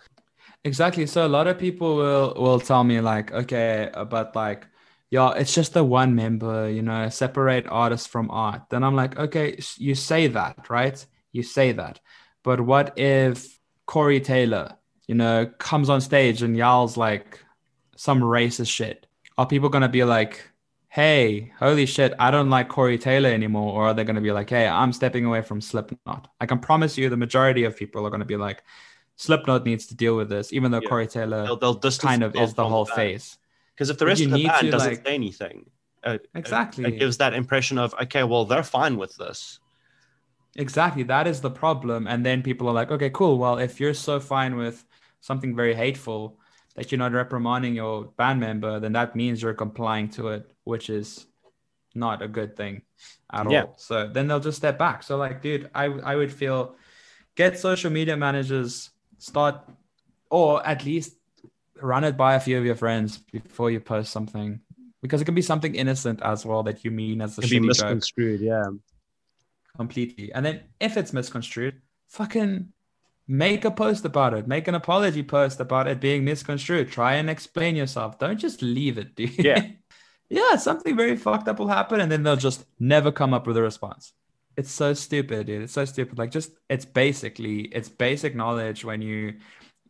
[0.64, 1.06] Exactly.
[1.06, 4.66] So a lot of people will will tell me like, okay, uh, but like,
[5.10, 8.62] yeah, it's just the one member, you know, separate artist from art.
[8.70, 11.04] Then I'm like, okay, you say that, right?
[11.32, 12.00] You say that,
[12.42, 14.76] but what if Corey Taylor,
[15.06, 17.38] you know, comes on stage and yells like
[17.96, 19.06] some racist shit?
[19.36, 20.48] Are people gonna be like,
[20.88, 23.72] hey, holy shit, I don't like Corey Taylor anymore?
[23.74, 26.28] Or are they gonna be like, hey, I'm stepping away from Slipknot?
[26.40, 28.62] I can promise you, the majority of people are gonna be like.
[29.20, 30.88] Slipknot needs to deal with this, even though Yeah.
[30.88, 32.94] Corey Taylor They'll, they'll kind of is the whole phase.
[32.94, 33.38] face.
[33.74, 35.68] Because if the rest of the band to, doesn't like- say anything,
[36.04, 36.84] uh, Exactly.
[36.84, 39.58] it gives that impression of okay, well, they're fine with this.
[40.58, 41.04] Exactly.
[41.04, 42.06] That is the problem.
[42.08, 43.38] And then people are like, okay, cool.
[43.38, 44.84] Well, if you're so fine with
[45.20, 46.36] something very hateful
[46.74, 50.90] that you're not reprimanding your band member, then that means you're complying to it, which
[50.90, 51.26] is
[51.94, 52.82] not a good thing
[53.32, 53.62] at Yeah.
[53.62, 53.74] all.
[53.78, 55.02] So then they'll just step back.
[55.04, 56.74] So like, dude, I I would feel
[57.36, 59.62] get social media managers, start
[60.30, 61.16] or at least
[61.80, 64.60] run it by a few of your friends before you post something.
[65.02, 67.56] Because it can be something innocent as well that you mean as a Can be
[67.56, 68.40] shitty joke misconstrued.
[68.40, 68.66] Yeah.
[69.76, 70.32] Completely.
[70.32, 72.72] And then if it's misconstrued, fucking
[73.26, 74.48] make a post about it.
[74.48, 76.90] Make an apology post about it being misconstrued.
[76.90, 78.18] Try and explain yourself.
[78.18, 79.38] Don't just leave it, dude.
[79.38, 79.66] Yeah.
[80.30, 83.56] yeah, something very fucked up will happen and then they'll just never come up with
[83.56, 84.12] a response.
[84.56, 85.62] It's so stupid, dude.
[85.62, 86.18] It's so stupid.
[86.18, 89.34] Like just it's basically it's basic knowledge when you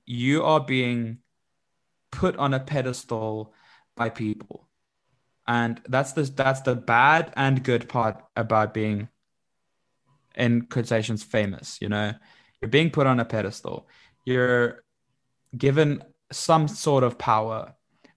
[0.05, 1.19] you are being
[2.11, 3.55] put on a pedestal
[3.97, 4.69] by people.
[5.47, 9.09] And that's the that's the bad and good part about being
[10.39, 12.15] in quotations famous you know?
[12.61, 13.89] You're being put on a pedestal.
[14.25, 14.83] You're
[15.57, 16.03] given
[16.33, 17.75] some sort of power.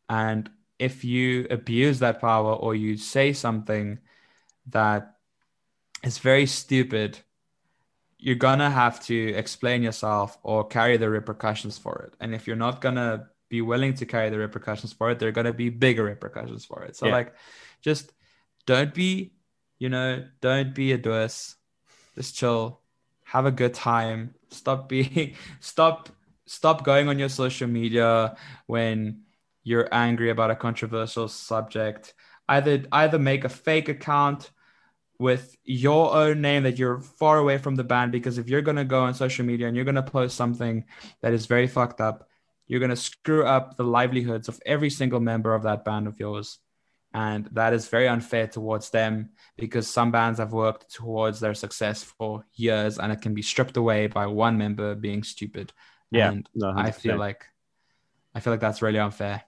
[0.10, 0.50] And
[0.80, 4.00] if you abuse that power or you say something
[4.70, 5.16] that
[6.04, 7.20] is very stupid
[8.24, 12.16] you're gonna have to explain yourself or carry the repercussions for it.
[12.20, 15.32] And if you're not gonna be willing to carry the repercussions for it there are
[15.32, 16.96] gonna be bigger repercussions for it.
[16.96, 17.14] So Yeah.
[17.14, 17.36] like
[17.82, 18.14] just
[18.68, 19.34] don't be
[19.80, 21.56] you know don't be a doos
[22.16, 22.82] just chill.
[23.24, 24.36] Have a good time.
[24.50, 26.10] Stop being stop
[26.46, 28.36] stop going on your social media
[28.68, 29.22] when
[29.64, 32.14] you're angry about a controversial subject.
[32.50, 34.52] Either either make a fake account
[35.22, 38.76] with your own name that you're far away from the band because if you're going
[38.76, 40.84] to go on social media and you're going to post something
[41.22, 42.28] that is very fucked up
[42.66, 46.20] you're going to screw up the livelihoods of every single member of that band of
[46.20, 46.58] yours
[47.14, 52.04] and that is very unfair towards them because some bands have worked towards their success
[52.04, 55.74] for years and it can be stripped away by one member being stupid.
[56.10, 56.32] Yeah.
[56.32, 57.46] and No, i feel like
[58.36, 59.44] i feel like that's really unfair.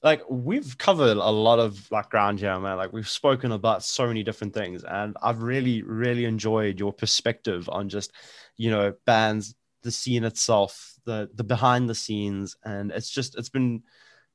[0.00, 2.76] Like we've covered a lot of like ground here man.
[2.76, 7.68] Like we've spoken about so many different things and i've really really enjoyed your perspective
[7.68, 8.12] on just
[8.56, 12.56] you know bands the scene itself the the behind the scenes.
[12.64, 13.82] And it's just it's been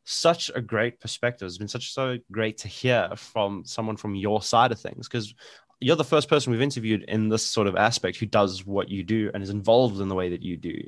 [0.04, 4.42] such a great perspective it's been such so great to hear from someone from your
[4.42, 5.34] side of things because
[5.80, 9.04] you're the first person we've interviewed in this sort of aspect who does what you
[9.04, 10.82] do and is involved in the way that you do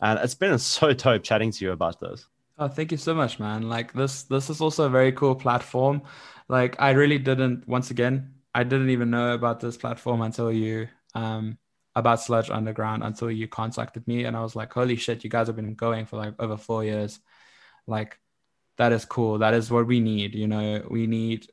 [0.00, 2.26] and it's been so dope chatting to you about this
[2.58, 3.68] Oh, thank you so much, man.
[3.68, 6.02] Like this this is also a very cool platform.
[6.48, 10.88] Like I really didn't once again, I didn't even know about this platform until you
[11.14, 11.58] um
[11.94, 15.48] about Sludge Underground until you contacted me and I was like, holy shit, you guys
[15.48, 17.20] have been going for like over four years.
[17.86, 18.18] Like
[18.82, 19.38] that is cool.
[19.38, 20.84] That is what we need, you know.
[20.90, 21.46] We need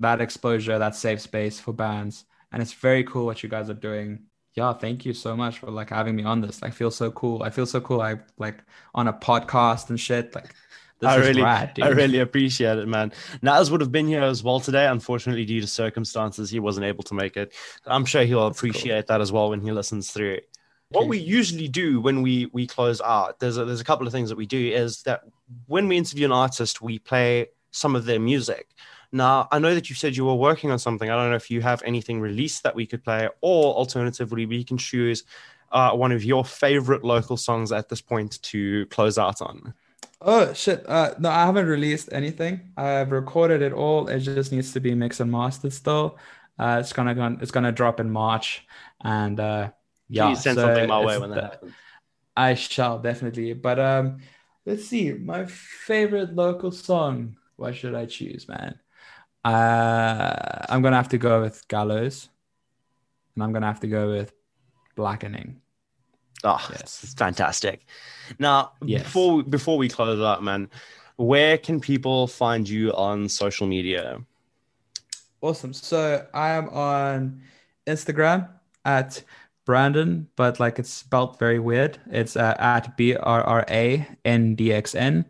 [0.00, 2.24] that exposure, that safe space for bands.
[2.50, 4.24] And it's very cool what you guys are doing.
[4.54, 6.60] Yeah, thank you so much for like having me on this.
[6.60, 7.44] I feel so cool.
[7.44, 8.00] I feel so cool.
[8.00, 8.64] I like
[8.96, 10.34] on a podcast and shit.
[10.34, 10.52] Like
[10.98, 11.84] this I is really, rad, dude.
[11.84, 13.12] I really appreciate it, man.
[13.42, 14.88] Naz would have been here as well today.
[14.88, 17.54] Unfortunately, due to circumstances, he wasn't able to make it.
[17.86, 20.32] I'm sure he'll appreciate that as well when he listens through.
[20.32, 20.48] it.
[20.90, 24.12] What we usually do when we we close out, there's a, there's a couple of
[24.12, 24.58] things that we do.
[24.58, 25.22] Is that
[25.66, 28.74] when we interview an artist, we play some of their music.
[29.12, 31.10] Now, I know that you said you were working on something.
[31.10, 34.62] I don't know if you have anything released that we could play, or alternatively, we
[34.64, 35.24] can choose
[35.72, 39.74] uh, one of your favorite local songs at this point to close out on.
[40.20, 40.84] Oh shit!
[40.88, 42.72] Uh, no, I haven't released anything.
[42.76, 44.08] I've recorded it all.
[44.08, 46.18] It just needs to be mixed and mastered still.
[46.58, 47.36] Uh, it's gonna go.
[47.40, 48.66] It's gonna drop in March,
[49.02, 49.70] and uh,
[50.10, 51.72] yeah, Please send so something my way when that happens.
[52.36, 53.52] I shall definitely.
[53.54, 54.18] But um,
[54.66, 55.12] let's see.
[55.12, 57.36] My favorite local song.
[57.56, 58.78] What should I choose, man?
[59.44, 62.28] Uh, I'm gonna have to go with Gallows,
[63.34, 64.32] and I'm gonna have to go with
[64.96, 65.60] Blackening.
[66.44, 67.02] Oh, Yes.
[67.04, 67.86] it's fantastic.
[68.38, 69.02] Now, Yes.
[69.04, 70.70] before before we close out, man,
[71.16, 74.18] where can people find you on social media?
[75.42, 75.72] Awesome.
[75.72, 77.42] So I am on
[77.86, 78.48] Instagram
[78.84, 79.22] at
[79.70, 81.96] Brandon, but like it's spelled very weird.
[82.10, 85.24] It's uh, at B R R A N D X N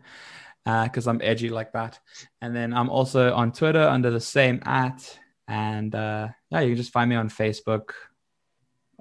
[0.65, 1.99] because I'm edgy like that.
[2.41, 5.19] And then I'm also on Twitter under the same at.
[5.47, 7.91] And uh, yeah, you can just find me on Facebook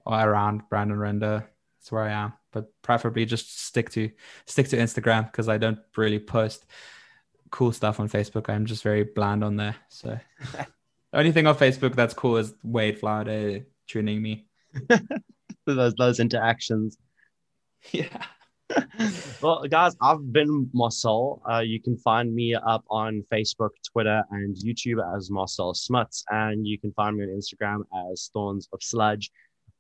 [0.05, 1.49] or around Brandon Render.
[1.79, 2.35] That's where I am.
[2.53, 4.11] But preferably just stick to
[4.45, 6.67] stick to Instagram because I don't really post
[7.51, 8.51] cool stuff on Facebook.
[8.51, 9.77] I'm just very bland on there.
[9.89, 10.21] So
[10.53, 10.67] the
[11.15, 14.49] only thing on Facebook that's cool is Wade Flower tuning me.
[15.66, 16.97] Those those interactions.
[17.92, 18.26] Yeah.
[19.42, 21.40] well, guys, I've been Marcel.
[21.51, 26.66] Uh, you can find me up on Facebook, Twitter, and YouTube as Marcel Smuts, and
[26.66, 29.30] you can find me on Instagram as Thorns of Sludge.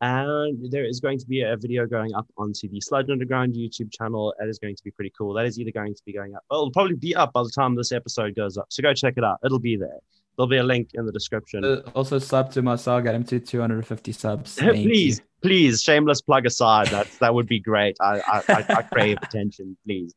[0.00, 3.92] And there is going to be a video going up onto the Sludge Underground YouTube
[3.92, 4.32] channel.
[4.38, 5.34] That is going to be pretty cool.
[5.34, 7.52] That is either going to be going up, well, it'll probably be up by the
[7.54, 8.66] time this episode goes up.
[8.70, 9.40] So go check it out.
[9.44, 9.98] It'll be there.
[10.40, 11.66] There'll be a link in the description.
[11.66, 14.54] Uh, also, sub to Marcel, get him to 250 subs.
[14.58, 14.84] Thank you.
[14.84, 16.86] please, please, shameless plug aside.
[16.86, 17.98] That's that would be great.
[18.00, 20.14] I I, I, I crave attention, please.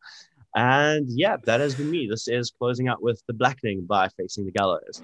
[0.56, 2.08] And yeah, that has been me.
[2.10, 5.02] This is closing out with the blackening by facing the gallows.